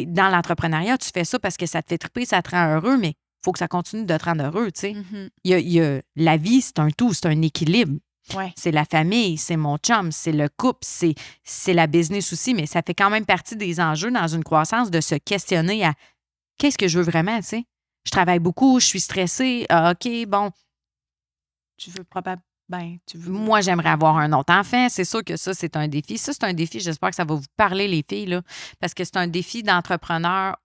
dans 0.07 0.29
l'entrepreneuriat, 0.29 0.99
tu 0.99 1.09
fais 1.12 1.25
ça 1.25 1.38
parce 1.38 1.57
que 1.57 1.66
ça 1.66 1.83
te 1.83 1.88
fait 1.88 1.99
triper, 1.99 2.25
ça 2.25 2.42
te 2.42 2.51
rend 2.51 2.75
heureux, 2.77 2.97
mais 2.97 3.11
il 3.11 3.44
faut 3.44 3.53
que 3.53 3.59
ça 3.59 3.68
continue 3.68 4.05
de 4.05 4.16
te 4.16 4.25
rendre 4.25 4.44
heureux, 4.44 4.71
tu 4.73 4.81
sais. 4.81 4.92
Mhm. 4.94 5.29
Il 5.44 5.51
y 5.51 5.55
a- 5.55 5.59
il 5.59 5.68
y 5.73 5.81
a- 5.81 6.01
la 6.16 6.37
vie, 6.37 6.61
c'est 6.61 6.79
un 6.79 6.90
tout, 6.90 7.12
c'est 7.14 7.27
un 7.27 7.42
équilibre. 7.42 7.99
Ouais. 8.35 8.53
C'est 8.57 8.73
la 8.73 8.85
famille, 8.85 9.38
c'est 9.38 9.57
mon 9.57 9.79
chum, 9.79 10.12
c'est 10.12 10.33
le 10.33 10.49
couple, 10.55 10.81
c'est, 10.83 11.14
c'est 11.44 11.73
la 11.73 11.87
business 11.87 12.31
aussi, 12.33 12.53
mais 12.53 12.66
ça 12.66 12.83
fait 12.87 12.92
quand 12.94 13.09
même 13.11 13.25
partie 13.25 13.57
des 13.57 13.81
enjeux 13.81 14.11
dans 14.11 14.27
une 14.29 14.44
croissance 14.44 14.90
de 14.90 15.01
se 15.01 15.14
questionner 15.14 15.85
à 15.85 15.94
qu'est-ce 16.59 16.77
que 16.77 16.88
je 16.88 16.99
veux 16.99 17.05
vraiment, 17.05 17.38
tu 17.38 17.47
sais? 17.47 17.64
Je 18.05 18.11
travaille 18.11 18.38
beaucoup, 18.38 18.81
je 18.81 18.87
suis 18.87 19.01
stressée. 19.01 19.64
Ah, 19.71 19.92
OK, 19.92 20.09
bon, 20.27 20.51
Tu 21.79 21.90
veux 21.90 22.05
probablement. 22.05 22.42
Ben, 22.69 22.99
tu 23.07 23.17
veux. 23.17 23.33
moi, 23.33 23.61
j'aimerais 23.63 23.91
avoir 23.91 24.19
un 24.19 24.33
autre 24.33 24.53
enfant. 24.53 24.89
C'est 24.91 25.05
sûr 25.05 25.25
que 25.25 25.37
ça, 25.37 25.55
c'est 25.55 25.77
un 25.77 25.89
défi. 25.89 26.19
Ça, 26.19 26.33
c'est 26.33 26.45
un 26.45 26.53
défi. 26.53 26.81
J'espère 26.81 27.11
que 27.11 27.17
ça 27.17 27.25
va 27.25 27.35
vous 27.35 27.47
parler, 27.57 27.89
les 27.89 28.05
filles, 28.07 28.27
là, 28.27 28.43
parce 28.79 28.93
que 28.93 29.05
c'est 29.05 29.17
un 29.17 29.27
défi 29.27 29.63
d'entrepreneur. 29.63 30.57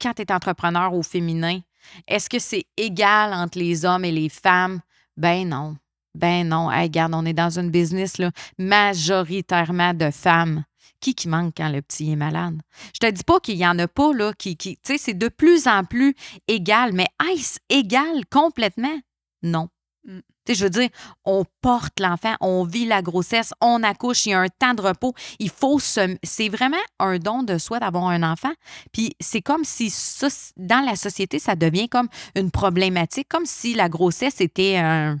Quand 0.00 0.14
tu 0.14 0.22
es 0.22 0.32
entrepreneur 0.32 0.92
au 0.92 1.02
féminin, 1.02 1.60
est-ce 2.06 2.28
que 2.28 2.38
c'est 2.38 2.66
égal 2.76 3.32
entre 3.32 3.58
les 3.58 3.84
hommes 3.84 4.04
et 4.04 4.12
les 4.12 4.28
femmes? 4.28 4.80
Ben 5.16 5.48
non. 5.48 5.76
Ben 6.14 6.48
non. 6.48 6.70
Hey, 6.70 6.84
regarde, 6.84 7.14
on 7.14 7.24
est 7.24 7.32
dans 7.32 7.58
une 7.58 7.70
business 7.70 8.16
majoritairement 8.58 9.94
de 9.94 10.10
femmes. 10.10 10.64
Qui 11.00 11.14
qui 11.14 11.28
manque 11.28 11.54
quand 11.56 11.68
le 11.68 11.80
petit 11.80 12.10
est 12.10 12.16
malade? 12.16 12.60
Je 12.92 12.98
te 12.98 13.10
dis 13.10 13.22
pas 13.22 13.38
qu'il 13.38 13.56
y 13.56 13.66
en 13.66 13.78
a 13.78 13.86
pas, 13.86 14.12
là, 14.12 14.32
qui. 14.32 14.56
qui 14.56 14.76
tu 14.76 14.82
sais, 14.84 14.98
c'est 14.98 15.14
de 15.14 15.28
plus 15.28 15.68
en 15.68 15.84
plus 15.84 16.16
égal, 16.48 16.92
mais 16.92 17.06
est-ce 17.32 17.60
égal 17.68 18.26
complètement? 18.30 18.98
Non. 19.44 19.68
Mm. 20.04 20.18
Tu 20.48 20.54
sais, 20.54 20.60
je 20.60 20.64
veux 20.64 20.70
dire, 20.70 20.88
on 21.26 21.44
porte 21.60 22.00
l'enfant, 22.00 22.34
on 22.40 22.64
vit 22.64 22.86
la 22.86 23.02
grossesse, 23.02 23.52
on 23.60 23.82
accouche, 23.82 24.24
il 24.24 24.30
y 24.30 24.32
a 24.32 24.40
un 24.40 24.48
temps 24.48 24.72
de 24.72 24.80
repos. 24.80 25.12
Il 25.38 25.50
faut 25.50 25.78
se. 25.78 26.16
C'est 26.22 26.48
vraiment 26.48 26.78
un 26.98 27.18
don 27.18 27.42
de 27.42 27.58
soi 27.58 27.80
d'avoir 27.80 28.06
un 28.06 28.22
enfant. 28.22 28.52
Puis 28.90 29.14
c'est 29.20 29.42
comme 29.42 29.64
si 29.64 29.90
ça, 29.90 30.28
dans 30.56 30.82
la 30.82 30.96
société, 30.96 31.38
ça 31.38 31.54
devient 31.54 31.90
comme 31.90 32.08
une 32.34 32.50
problématique, 32.50 33.28
comme 33.28 33.44
si 33.44 33.74
la 33.74 33.90
grossesse 33.90 34.40
était 34.40 34.78
un. 34.78 35.18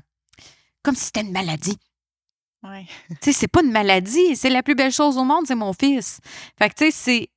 Comme 0.82 0.94
si 0.94 1.04
c'était 1.04 1.20
une 1.20 1.32
maladie. 1.32 1.76
Ouais. 2.62 2.86
Tu 3.10 3.16
sais, 3.20 3.32
c'est 3.32 3.48
pas 3.48 3.62
une 3.62 3.70
maladie, 3.70 4.34
c'est 4.34 4.50
la 4.50 4.62
plus 4.62 4.74
belle 4.74 4.92
chose 4.92 5.18
au 5.18 5.24
monde, 5.24 5.44
c'est 5.46 5.54
mon 5.54 5.74
fils. 5.74 6.20
Fait 6.58 6.70
que, 6.70 6.74
tu 6.74 6.84
sais, 6.86 6.90
c'est. 6.90 7.28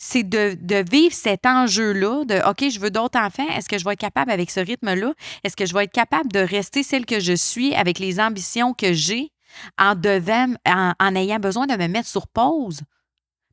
C'est 0.00 0.22
de, 0.22 0.56
de 0.60 0.84
vivre 0.88 1.14
cet 1.14 1.44
enjeu-là 1.44 2.24
de 2.24 2.36
OK, 2.48 2.70
je 2.70 2.78
veux 2.78 2.90
d'autres 2.90 3.18
enfants. 3.18 3.48
Est-ce 3.48 3.68
que 3.68 3.78
je 3.78 3.84
vais 3.84 3.94
être 3.94 3.98
capable 3.98 4.30
avec 4.30 4.50
ce 4.50 4.60
rythme-là? 4.60 5.12
Est-ce 5.42 5.56
que 5.56 5.66
je 5.66 5.74
vais 5.74 5.84
être 5.84 5.92
capable 5.92 6.30
de 6.30 6.38
rester 6.38 6.82
celle 6.84 7.04
que 7.04 7.18
je 7.18 7.32
suis 7.32 7.74
avec 7.74 7.98
les 7.98 8.20
ambitions 8.20 8.74
que 8.74 8.92
j'ai 8.92 9.32
en, 9.76 9.96
devant, 9.96 10.54
en, 10.66 10.92
en 11.00 11.14
ayant 11.16 11.40
besoin 11.40 11.66
de 11.66 11.74
me 11.74 11.88
mettre 11.88 12.08
sur 12.08 12.28
pause? 12.28 12.80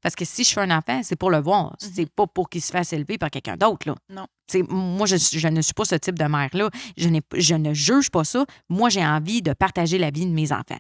Parce 0.03 0.13
que 0.15 0.23
si 0.23 0.43
je 0.43 0.51
fais 0.53 0.61
un 0.61 0.69
enfant, 0.69 1.01
c'est 1.03 1.15
pour 1.15 1.31
le 1.31 1.39
voir. 1.41 1.75
C'est 1.79 2.07
pas 2.11 2.27
pour 2.27 2.47
qu'il 2.47 2.61
se 2.61 2.71
fasse 2.71 2.93
élever 2.93 3.17
par 3.17 3.31
quelqu'un 3.31 3.57
d'autre. 3.57 3.87
Là. 3.89 3.95
Non. 4.09 4.27
Moi, 4.69 5.07
je, 5.07 5.15
ne 5.47 5.61
suis 5.61 5.73
pas 5.73 5.85
ce 5.85 5.95
type 5.95 6.19
de 6.19 6.25
mère-là. 6.25 6.69
Je, 6.95 7.09
n'ai- 7.09 7.23
je 7.35 7.55
ne 7.55 7.73
juge 7.73 8.11
pas 8.11 8.23
ça. 8.23 8.45
Moi, 8.69 8.89
j'ai 8.89 9.03
envie 9.03 9.41
de 9.41 9.53
partager 9.53 9.97
la 9.97 10.11
vie 10.11 10.27
de 10.27 10.31
mes 10.31 10.51
enfants. 10.51 10.77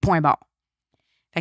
Point 0.00 0.20
barre. 0.20 0.38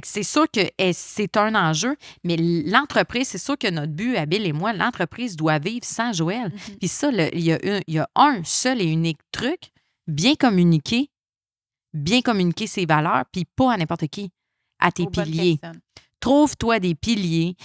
C'est 0.04 0.24
sûr 0.24 0.46
que 0.52 0.60
c'est 0.94 1.38
un 1.38 1.56
enjeu, 1.56 1.96
mais 2.24 2.36
l'entreprise, 2.38 3.30
c'est 3.30 3.38
sûr 3.38 3.58
que 3.58 3.70
notre 3.70 3.92
but, 3.94 4.16
Abel 4.16 4.46
et 4.46 4.54
moi, 4.54 4.72
l'entreprise 4.74 5.36
doit 5.36 5.58
vivre 5.60 5.86
sans 5.86 6.14
Joël. 6.14 6.52
Mhm. 6.54 6.76
Puis 6.78 6.88
ça, 6.88 7.10
il 7.12 7.40
y, 7.40 7.52
a 7.52 7.56
un- 7.56 7.80
il 7.88 7.94
y 7.96 8.00
a 8.00 8.08
un 8.16 8.44
seul 8.44 8.82
et 8.82 8.86
unique 8.86 9.20
truc, 9.32 9.72
bien 10.06 10.36
communiquer, 10.36 11.10
bien 11.94 12.22
communiquer 12.22 12.68
ses 12.68 12.86
valeurs, 12.86 13.24
puis 13.32 13.46
pas 13.56 13.74
à 13.74 13.78
n'importe 13.78 14.08
qui, 14.08 14.30
à 14.80 14.92
tes 14.92 15.04
Aux 15.04 15.10
piliers. 15.10 15.58
Trouve-toi 16.20 16.80
des 16.80 16.94
piliers, 16.94 17.56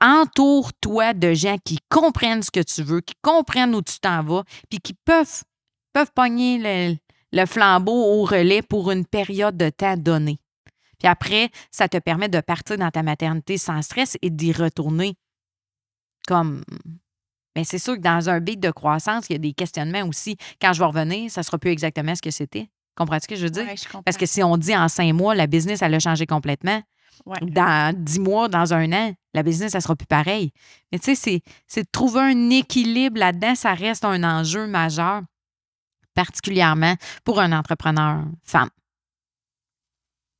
entoure-toi 0.00 1.14
de 1.14 1.34
gens 1.34 1.56
qui 1.64 1.78
comprennent 1.88 2.42
ce 2.42 2.50
que 2.50 2.62
tu 2.62 2.82
veux, 2.82 3.00
qui 3.00 3.14
comprennent 3.22 3.74
où 3.74 3.82
tu 3.82 3.98
t'en 3.98 4.22
vas, 4.22 4.44
puis 4.70 4.78
qui 4.78 4.94
peuvent, 5.04 5.42
peuvent 5.92 6.12
pogner 6.14 6.58
le, 6.58 6.96
le 7.32 7.46
flambeau 7.46 7.92
au 8.20 8.24
relais 8.24 8.62
pour 8.62 8.90
une 8.90 9.04
période 9.06 9.56
de 9.56 9.68
temps 9.70 9.96
donnée. 9.96 10.38
Puis 10.98 11.08
après, 11.08 11.50
ça 11.70 11.88
te 11.88 11.98
permet 11.98 12.28
de 12.28 12.40
partir 12.40 12.78
dans 12.78 12.90
ta 12.90 13.02
maternité 13.02 13.58
sans 13.58 13.82
stress 13.82 14.16
et 14.22 14.30
d'y 14.30 14.52
retourner 14.52 15.14
comme. 16.26 16.62
Mais 17.54 17.64
c'est 17.64 17.78
sûr 17.78 17.94
que 17.96 18.00
dans 18.00 18.28
un 18.28 18.40
beat 18.40 18.60
de 18.60 18.70
croissance, 18.70 19.26
il 19.30 19.32
y 19.32 19.36
a 19.36 19.38
des 19.38 19.52
questionnements 19.54 20.02
aussi. 20.06 20.36
Quand 20.60 20.72
je 20.72 20.80
vais 20.80 20.84
revenir, 20.86 21.30
ça 21.30 21.42
sera 21.42 21.58
plus 21.58 21.70
exactement 21.70 22.14
ce 22.14 22.20
que 22.22 22.30
c'était. 22.30 22.68
Comprends-tu 22.96 23.22
ce 23.22 23.28
que 23.28 23.36
je 23.36 23.44
veux 23.44 23.50
dire? 23.50 23.64
Ouais, 23.64 23.76
je 23.76 23.84
comprends. 23.84 24.02
Parce 24.02 24.16
que 24.16 24.26
si 24.26 24.42
on 24.42 24.56
dit 24.56 24.76
en 24.76 24.88
cinq 24.88 25.12
mois, 25.14 25.34
la 25.34 25.46
business, 25.46 25.80
elle 25.82 25.94
a 25.94 25.98
changé 25.98 26.26
complètement, 26.26 26.82
Ouais. 27.24 27.38
dans 27.40 27.94
dix 27.96 28.18
mois, 28.20 28.48
dans 28.48 28.74
un 28.74 28.92
an, 28.92 29.14
la 29.32 29.42
business, 29.42 29.72
ça 29.72 29.80
sera 29.80 29.96
plus 29.96 30.06
pareil. 30.06 30.50
Mais 30.92 30.98
tu 30.98 31.06
sais, 31.06 31.14
c'est- 31.14 31.40
c'est 31.66 31.84
de 31.84 31.88
trouver 31.90 32.20
un 32.20 32.50
équilibre 32.50 33.18
là-dedans, 33.18 33.54
ça 33.54 33.72
reste 33.72 34.04
un 34.04 34.22
enjeu 34.22 34.66
majeur, 34.66 35.22
particulièrement 36.14 36.94
pour 37.24 37.40
un 37.40 37.52
entrepreneur 37.52 38.24
femme. 38.42 38.68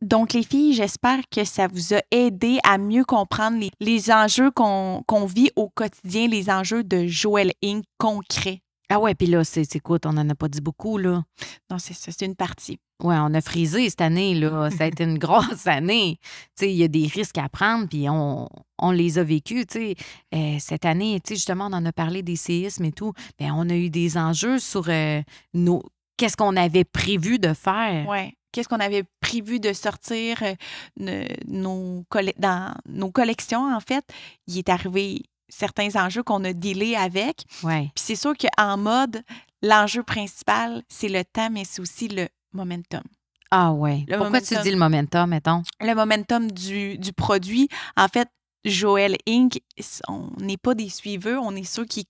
Donc, 0.06 0.34
les 0.34 0.44
filles, 0.44 0.72
j'espère 0.72 1.18
que 1.32 1.42
ça 1.42 1.66
vous 1.66 1.92
a 1.92 2.00
aidé 2.12 2.60
à 2.62 2.78
mieux 2.78 3.04
comprendre 3.04 3.58
les, 3.58 3.70
les 3.80 4.12
enjeux 4.12 4.52
qu'on 4.52 5.26
vit 5.26 5.50
au 5.56 5.68
quotidien, 5.68 6.28
les 6.28 6.48
enjeux 6.48 6.84
de 6.84 7.08
Joël 7.08 7.50
Inc. 7.64 7.82
concrets. 7.98 8.60
Ah 8.88 9.00
ouais, 9.00 9.16
puis 9.16 9.26
là, 9.26 9.42
c'est 9.42 9.66
quoi, 9.80 9.98
on 10.04 10.12
n'en 10.12 10.28
a 10.30 10.36
pas 10.36 10.46
dit 10.46 10.60
beaucoup, 10.60 10.96
là? 10.96 11.24
Non, 11.72 11.78
c'est 11.80 11.94
ça, 11.94 12.12
c'est 12.16 12.24
une 12.24 12.36
partie. 12.36 12.78
Ouais, 13.02 13.16
on 13.18 13.34
a 13.34 13.40
frisé 13.40 13.90
cette 13.90 14.00
année, 14.00 14.36
là. 14.36 14.70
Ça 14.78 14.84
a 14.84 14.86
été 14.86 15.02
une 15.02 15.18
grosse 15.18 15.66
année. 15.66 16.18
Tu 16.56 16.66
sais, 16.66 16.72
il 16.72 16.76
y 16.76 16.84
a 16.84 16.88
des 16.88 17.08
risques 17.08 17.38
à 17.38 17.48
prendre, 17.48 17.88
puis 17.88 18.08
on, 18.08 18.48
on 18.78 18.90
les 18.92 19.18
a 19.18 19.24
vécus, 19.24 19.66
tu 19.66 19.78
sais. 19.78 19.94
Euh, 20.32 20.56
cette 20.60 20.84
année, 20.84 21.18
tu 21.18 21.30
sais, 21.30 21.34
justement, 21.34 21.66
on 21.66 21.72
en 21.72 21.84
a 21.84 21.92
parlé 21.92 22.22
des 22.22 22.36
séismes 22.36 22.84
et 22.84 22.92
tout. 22.92 23.12
Bien, 23.40 23.52
on 23.56 23.68
a 23.68 23.74
eu 23.74 23.90
des 23.90 24.16
enjeux 24.16 24.60
sur 24.60 24.84
euh, 24.88 25.20
nos... 25.52 25.82
Qu'est-ce 26.16 26.36
qu'on 26.36 26.56
avait 26.56 26.84
prévu 26.84 27.40
de 27.40 27.52
faire? 27.54 28.08
Ouais. 28.08 28.34
Qu'est-ce 28.56 28.70
qu'on 28.70 28.80
avait 28.80 29.04
prévu 29.20 29.60
de 29.60 29.74
sortir 29.74 30.42
euh, 30.42 31.26
nos 31.46 32.04
dans 32.38 32.74
nos 32.88 33.10
collections, 33.10 33.70
en 33.70 33.80
fait? 33.80 34.02
Il 34.46 34.56
est 34.56 34.70
arrivé 34.70 35.24
certains 35.46 35.94
enjeux 35.94 36.22
qu'on 36.22 36.42
a 36.42 36.54
dealés 36.54 36.96
avec. 36.96 37.44
Ouais. 37.62 37.90
Puis 37.94 38.04
c'est 38.06 38.16
sûr 38.16 38.32
qu'en 38.34 38.78
mode, 38.78 39.20
l'enjeu 39.60 40.02
principal, 40.02 40.82
c'est 40.88 41.10
le 41.10 41.22
temps, 41.22 41.50
mais 41.50 41.64
c'est 41.66 41.82
aussi 41.82 42.08
le 42.08 42.28
momentum. 42.54 43.02
Ah 43.50 43.72
ouais. 43.72 44.06
Le 44.08 44.16
Pourquoi 44.16 44.40
tu 44.40 44.56
dis 44.62 44.70
le 44.70 44.78
momentum, 44.78 45.28
mettons? 45.28 45.62
Le 45.82 45.94
momentum 45.94 46.50
du, 46.50 46.96
du 46.96 47.12
produit, 47.12 47.68
en 47.98 48.08
fait, 48.08 48.30
Joël 48.64 49.18
Inc., 49.28 49.60
on 50.08 50.30
n'est 50.40 50.56
pas 50.56 50.74
des 50.74 50.88
suiveux, 50.88 51.38
on 51.38 51.54
est 51.54 51.64
ceux 51.64 51.84
qui 51.84 52.06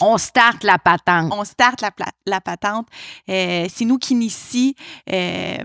On 0.00 0.18
starte 0.18 0.64
la 0.64 0.78
patente. 0.78 1.32
on 1.36 1.44
starte 1.44 1.82
la, 2.26 2.40
patente. 2.40 2.86
Euh, 3.28 3.66
c'est 3.72 3.84
nous 3.84 3.98
qui 3.98 4.14
initie 4.14 4.74
euh, 5.10 5.58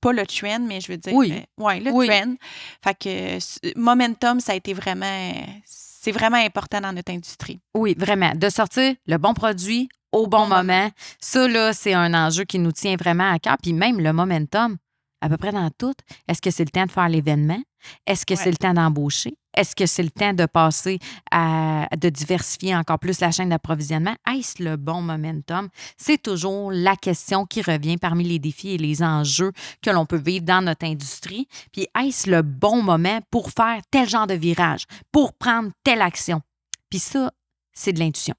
pas 0.00 0.12
le 0.12 0.26
trend, 0.26 0.60
mais 0.60 0.80
je 0.80 0.92
veux 0.92 0.96
dire. 0.98 1.12
Oui. 1.12 1.32
euh, 1.32 1.62
ouais, 1.64 1.80
le 1.80 1.90
Oui. 1.90 2.06
trend. 2.08 2.34
Fait 2.82 2.94
que 2.98 3.78
momentum, 3.78 4.40
ça 4.40 4.52
a 4.52 4.54
été 4.54 4.72
vraiment. 4.72 5.32
C'est 5.66 6.12
vraiment 6.12 6.38
important 6.38 6.80
dans 6.80 6.92
notre 6.94 7.12
industrie. 7.12 7.60
Oui, 7.74 7.94
vraiment. 7.98 8.32
De 8.34 8.48
sortir 8.48 8.94
le 9.06 9.16
bon 9.18 9.34
produit 9.34 9.88
au 10.12 10.26
bon 10.26 10.38
Bon 10.40 10.46
moment. 10.48 10.56
moment. 10.64 10.90
Ça, 11.20 11.46
là, 11.46 11.72
c'est 11.74 11.92
un 11.92 12.14
enjeu 12.14 12.44
qui 12.44 12.58
nous 12.58 12.72
tient 12.72 12.96
vraiment 12.96 13.30
à 13.30 13.38
cœur. 13.38 13.56
Puis 13.62 13.74
même 13.74 14.00
le 14.00 14.12
momentum, 14.14 14.78
à 15.20 15.28
peu 15.28 15.36
près 15.36 15.52
dans 15.52 15.68
tout. 15.70 15.92
Est-ce 16.26 16.40
que 16.40 16.50
c'est 16.50 16.64
le 16.64 16.70
temps 16.70 16.86
de 16.86 16.90
faire 16.90 17.08
l'événement? 17.10 17.60
Est-ce 18.06 18.24
que 18.24 18.32
Ouais. 18.32 18.40
c'est 18.42 18.50
le 18.50 18.56
temps 18.56 18.72
d'embaucher? 18.72 19.36
Est-ce 19.60 19.76
que 19.76 19.84
c'est 19.84 20.02
le 20.02 20.10
temps 20.10 20.32
de 20.32 20.46
passer 20.46 20.98
à 21.30 21.86
de 22.00 22.08
diversifier 22.08 22.74
encore 22.74 22.98
plus 22.98 23.20
la 23.20 23.30
chaîne 23.30 23.50
d'approvisionnement? 23.50 24.14
Est-ce 24.26 24.62
le 24.62 24.76
bon 24.76 25.02
momentum? 25.02 25.68
C'est 25.98 26.22
toujours 26.22 26.72
la 26.72 26.96
question 26.96 27.44
qui 27.44 27.60
revient 27.60 27.98
parmi 27.98 28.24
les 28.24 28.38
défis 28.38 28.70
et 28.70 28.78
les 28.78 29.02
enjeux 29.02 29.52
que 29.82 29.90
l'on 29.90 30.06
peut 30.06 30.16
vivre 30.16 30.46
dans 30.46 30.64
notre 30.64 30.86
industrie. 30.86 31.46
Puis 31.72 31.86
est-ce 32.02 32.30
le 32.30 32.40
bon 32.40 32.82
moment 32.82 33.20
pour 33.30 33.50
faire 33.50 33.82
tel 33.90 34.08
genre 34.08 34.26
de 34.26 34.32
virage, 34.32 34.86
pour 35.12 35.34
prendre 35.34 35.68
telle 35.84 36.00
action? 36.00 36.40
Puis 36.88 36.98
ça, 36.98 37.30
c'est 37.74 37.92
de 37.92 37.98
l'intuition. 37.98 38.34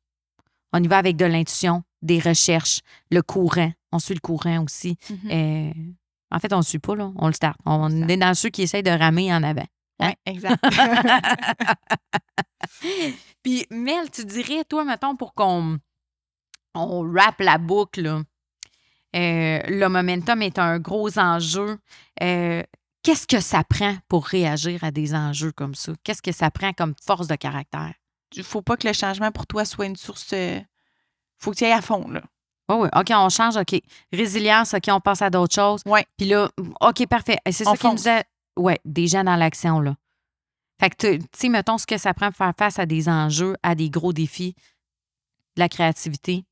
On 0.73 0.81
y 0.81 0.88
va 0.88 0.97
avec 0.97 1.17
de 1.17 1.25
l'intuition, 1.25 1.84
des 2.01 2.17
recherches, 2.17 2.79
le 3.12 3.21
courant. 3.21 3.71
On 3.91 3.99
suit 3.99 4.15
le 4.15 4.21
courant 4.21 4.63
aussi. 4.63 4.97
Mhm. 5.07 5.31
Euh, 5.31 5.71
en 6.31 6.39
fait, 6.39 6.51
on 6.51 6.57
ne 6.57 6.63
suit 6.63 6.79
pas, 6.79 6.95
là. 6.95 7.12
On 7.15 7.27
le 7.27 7.34
start. 7.34 7.60
On 7.67 7.89
start. 7.91 8.10
est 8.10 8.17
dans 8.17 8.34
ceux 8.34 8.49
qui 8.49 8.63
essayent 8.63 8.81
de 8.81 8.89
ramer 8.89 9.31
en 9.31 9.43
avant. 9.43 9.67
Hein? 10.01 10.13
Oui, 10.27 10.33
exact. 10.33 10.63
Puis, 13.43 13.65
Mel, 13.69 14.09
tu 14.11 14.25
dirais, 14.25 14.63
toi, 14.65 14.83
mettons, 14.83 15.15
pour 15.15 15.33
qu'on 15.33 15.77
on 16.73 17.03
wrap 17.03 17.39
la 17.39 17.57
boucle, 17.57 18.01
là, 18.01 18.21
euh, 19.15 19.59
le 19.67 19.87
momentum 19.87 20.41
est 20.41 20.57
un 20.59 20.79
gros 20.79 21.17
enjeu. 21.19 21.77
Euh, 22.21 22.63
Qu'est-ce 23.03 23.25
que 23.25 23.39
ça 23.39 23.63
prend 23.63 23.97
pour 24.07 24.27
réagir 24.27 24.83
à 24.83 24.91
des 24.91 25.15
enjeux 25.15 25.51
comme 25.51 25.73
ça? 25.73 25.91
Qu'est-ce 26.03 26.21
que 26.21 26.31
ça 26.31 26.51
prend 26.51 26.71
comme 26.71 26.93
force 27.03 27.25
de 27.27 27.35
caractère? 27.35 27.93
Il 28.35 28.43
faut 28.43 28.61
pas 28.61 28.77
que 28.77 28.87
le 28.87 28.93
changement 28.93 29.31
pour 29.31 29.47
toi 29.47 29.65
soit 29.65 29.87
une 29.87 29.95
source. 29.95 30.27
euh, 30.33 30.59
faut 31.39 31.49
que 31.51 31.57
tu 31.57 31.63
ailles 31.63 31.71
à 31.71 31.81
fond, 31.81 32.07
là. 32.09 32.21
Oh 32.69 32.83
oui, 32.83 32.89
OK, 32.95 33.07
on 33.09 33.29
change, 33.29 33.57
OK. 33.57 33.81
Résilience, 34.13 34.75
OK, 34.75 34.83
on 34.89 34.99
passe 34.99 35.23
à 35.23 35.31
d'autres 35.31 35.55
choses. 35.55 35.81
Ouais. 35.87 36.05
Puis 36.15 36.27
là, 36.27 36.47
OK, 36.79 37.07
parfait. 37.07 37.37
C'est 37.51 37.63
ça 37.65 37.75
qui 37.75 37.87
nous 37.87 38.07
a. 38.07 38.21
Ouais, 38.57 38.79
des 38.85 39.07
gens 39.07 39.23
dans 39.23 39.35
l'action, 39.35 39.79
là. 39.79 39.95
Fait 40.79 40.89
que, 40.89 41.17
tu 41.17 41.25
sais, 41.33 41.49
mettons 41.49 41.77
ce 41.77 41.85
que 41.85 41.97
ça 41.97 42.13
prend 42.13 42.27
pour 42.27 42.37
faire 42.37 42.53
face 42.57 42.79
à 42.79 42.85
des 42.85 43.07
enjeux, 43.07 43.55
à 43.61 43.75
des 43.75 43.89
gros 43.89 44.13
défis, 44.13 44.55
de 45.55 45.61
la 45.61 45.69
créativité, 45.69 46.43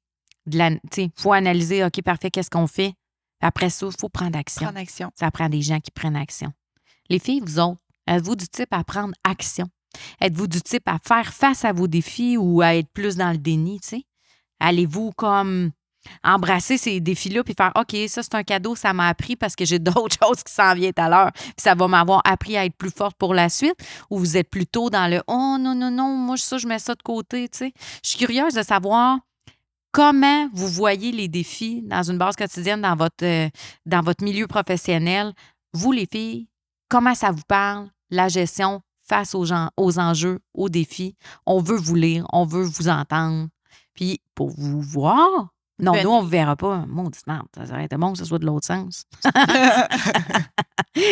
de 0.45 0.57
la. 0.57 0.71
Tu 0.71 0.79
sais, 0.91 1.03
il 1.05 1.21
faut 1.21 1.33
analyser, 1.33 1.83
OK, 1.83 2.01
parfait, 2.03 2.29
qu'est-ce 2.29 2.49
qu'on 2.49 2.67
fait? 2.67 2.93
Après 3.41 3.69
ça, 3.69 3.87
il 3.87 3.99
faut 3.99 4.09
prendre 4.09 4.37
action. 4.37 4.65
Prendre 4.65 4.79
action. 4.79 5.11
Ça 5.15 5.31
prend 5.31 5.49
des 5.49 5.61
gens 5.61 5.79
qui 5.79 5.91
prennent 5.91 6.15
action. 6.15 6.53
Les 7.09 7.19
filles, 7.19 7.41
vous 7.43 7.59
autres, 7.59 7.81
êtes-vous 8.05 8.35
du 8.35 8.47
type 8.47 8.71
à 8.71 8.83
prendre 8.83 9.13
action? 9.23 9.67
Êtes-vous 10.21 10.47
du 10.47 10.61
type 10.61 10.87
à 10.87 10.99
faire 10.99 11.33
face 11.33 11.65
à 11.65 11.73
vos 11.73 11.87
défis 11.87 12.37
ou 12.37 12.61
à 12.61 12.75
être 12.75 12.89
plus 12.89 13.15
dans 13.15 13.31
le 13.31 13.37
déni, 13.37 13.79
tu 13.79 13.87
sais? 13.87 14.03
Allez-vous 14.59 15.11
comme 15.13 15.71
embrasser 16.23 16.77
ces 16.77 16.99
défis-là 16.99 17.43
puis 17.43 17.53
faire 17.57 17.71
OK, 17.75 17.95
ça 18.07 18.23
c'est 18.23 18.35
un 18.35 18.43
cadeau, 18.43 18.75
ça 18.75 18.93
m'a 18.93 19.07
appris 19.07 19.35
parce 19.35 19.55
que 19.55 19.65
j'ai 19.65 19.79
d'autres 19.79 20.17
choses 20.23 20.43
qui 20.43 20.53
s'en 20.53 20.73
viennent 20.73 20.93
à 20.97 21.09
l'heure, 21.09 21.31
puis 21.33 21.53
ça 21.57 21.75
va 21.75 21.87
m'avoir 21.87 22.21
appris 22.25 22.57
à 22.57 22.65
être 22.65 22.75
plus 22.75 22.91
forte 22.91 23.17
pour 23.17 23.33
la 23.33 23.49
suite 23.49 23.77
ou 24.09 24.17
vous 24.17 24.37
êtes 24.37 24.49
plutôt 24.49 24.89
dans 24.89 25.09
le 25.09 25.21
Oh 25.27 25.57
non, 25.59 25.75
non, 25.75 25.91
non, 25.91 26.15
moi 26.15 26.37
ça, 26.37 26.57
je 26.57 26.67
mets 26.67 26.79
ça 26.79 26.95
de 26.95 27.03
côté, 27.03 27.47
tu 27.49 27.59
sais? 27.59 27.73
Je 28.03 28.09
suis 28.09 28.19
curieuse 28.19 28.53
de 28.53 28.63
savoir 28.63 29.19
comment 29.91 30.49
vous 30.53 30.67
voyez 30.67 31.11
les 31.11 31.27
défis 31.27 31.81
dans 31.83 32.03
une 32.03 32.17
base 32.17 32.35
quotidienne 32.35 32.81
dans 32.81 32.95
votre, 32.95 33.23
euh, 33.23 33.49
dans 33.85 34.01
votre 34.01 34.23
milieu 34.23 34.47
professionnel. 34.47 35.33
Vous, 35.73 35.91
les 35.91 36.07
filles, 36.07 36.47
comment 36.89 37.15
ça 37.15 37.31
vous 37.31 37.43
parle, 37.47 37.89
la 38.09 38.27
gestion 38.27 38.81
face 39.03 39.33
aux, 39.33 39.45
gens, 39.45 39.69
aux 39.77 39.99
enjeux, 39.99 40.39
aux 40.53 40.69
défis? 40.69 41.15
On 41.45 41.61
veut 41.61 41.77
vous 41.77 41.95
lire, 41.95 42.25
on 42.31 42.45
veut 42.45 42.63
vous 42.63 42.89
entendre. 42.89 43.47
Puis 43.93 44.21
pour 44.35 44.49
vous 44.49 44.81
voir, 44.81 45.49
non, 45.79 45.91
Venez. 45.93 46.03
nous, 46.03 46.09
on 46.11 46.17
ne 46.19 46.23
vous 46.23 46.29
verra 46.29 46.55
pas. 46.55 46.85
Maudite 46.87 47.25
merde, 47.27 47.47
ça 47.55 47.73
aurait 47.73 47.85
été 47.85 47.95
bon 47.97 48.11
que 48.13 48.17
ce 48.19 48.25
soit 48.25 48.39
de 48.39 48.45
l'autre 48.45 48.67
sens. 48.67 49.03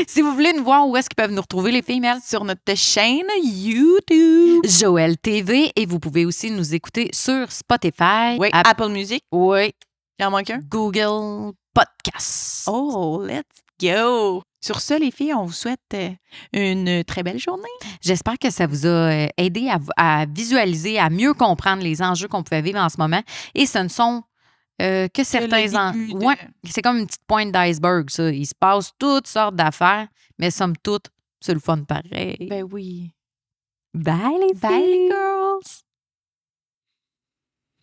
si 0.08 0.22
vous 0.22 0.34
voulez 0.34 0.54
nous 0.54 0.64
voir, 0.64 0.88
où 0.88 0.96
est-ce 0.98 1.10
qu'ils 1.10 1.16
peuvent 1.16 1.32
nous 1.32 1.42
retrouver, 1.42 1.72
les 1.72 1.82
filles, 1.82 2.00
Mel? 2.00 2.20
Sur 2.26 2.44
notre 2.44 2.76
chaîne 2.76 3.26
YouTube. 3.44 4.62
Joël 4.66 5.18
TV. 5.18 5.72
Et 5.76 5.86
vous 5.86 6.00
pouvez 6.00 6.26
aussi 6.26 6.52
nous 6.52 6.74
écouter 6.76 7.10
sur 7.14 7.52
Spotify. 7.52 8.38
Oui, 8.40 8.50
App- 8.52 8.68
Apple 8.68 8.90
Music. 8.90 9.24
oui, 9.32 9.72
Il 10.20 10.26
en 10.26 10.32
manque 10.32 10.50
un? 10.50 10.60
Google 10.70 11.54
Podcast. 11.74 12.64
Oh, 12.68 13.24
let's 13.26 13.44
go! 13.82 14.42
Sur 14.60 14.82
ce, 14.82 15.00
les 15.00 15.12
filles, 15.12 15.34
on 15.36 15.46
vous 15.46 15.54
souhaite 15.54 15.80
euh, 15.94 16.10
une 16.52 17.04
très 17.04 17.22
belle 17.22 17.40
journée. 17.40 17.64
J'espère 18.02 18.38
que 18.40 18.50
ça 18.50 18.66
vous 18.66 18.86
a 18.88 18.90
euh, 18.90 19.28
aidé 19.38 19.70
à, 19.70 19.78
à 20.22 20.26
visualiser, 20.26 20.98
à 21.00 21.10
mieux 21.12 21.34
comprendre 21.36 21.84
les 21.84 22.02
enjeux 22.02 22.28
qu'on 22.28 22.42
pouvait 22.44 22.64
vivre 22.64 22.80
en 22.80 22.90
ce 22.90 22.98
moment. 22.98 23.22
Et 23.54 23.68
ce 23.68 23.78
ne 23.78 23.88
sont 23.88 24.24
euh, 24.82 25.08
que 25.08 25.24
certains 25.24 25.74
en... 25.76 25.92
de- 25.94 26.26
Ouais, 26.26 26.38
c'est 26.70 26.82
comme 26.82 26.98
une 26.98 27.08
petite 27.08 27.26
pointe 27.28 27.52
d'iceberg, 27.52 28.10
ça. 28.10 28.30
Il 28.32 28.46
se 28.46 28.54
passe 28.60 28.92
toutes 29.00 29.28
sortes 29.28 29.56
d'affaires, 29.56 30.08
mais 30.38 30.52
somme 30.52 30.76
toute, 30.84 31.08
c'est 31.40 31.54
le 31.54 31.60
fun 31.60 31.84
pareil. 31.84 32.48
Ben 32.50 32.64
oui. 32.72 33.14
Bye 33.94 34.38
les 34.48 34.54
Bye, 34.54 34.82
les 34.82 34.92
filles. 34.94 35.08
girls! 35.10 35.84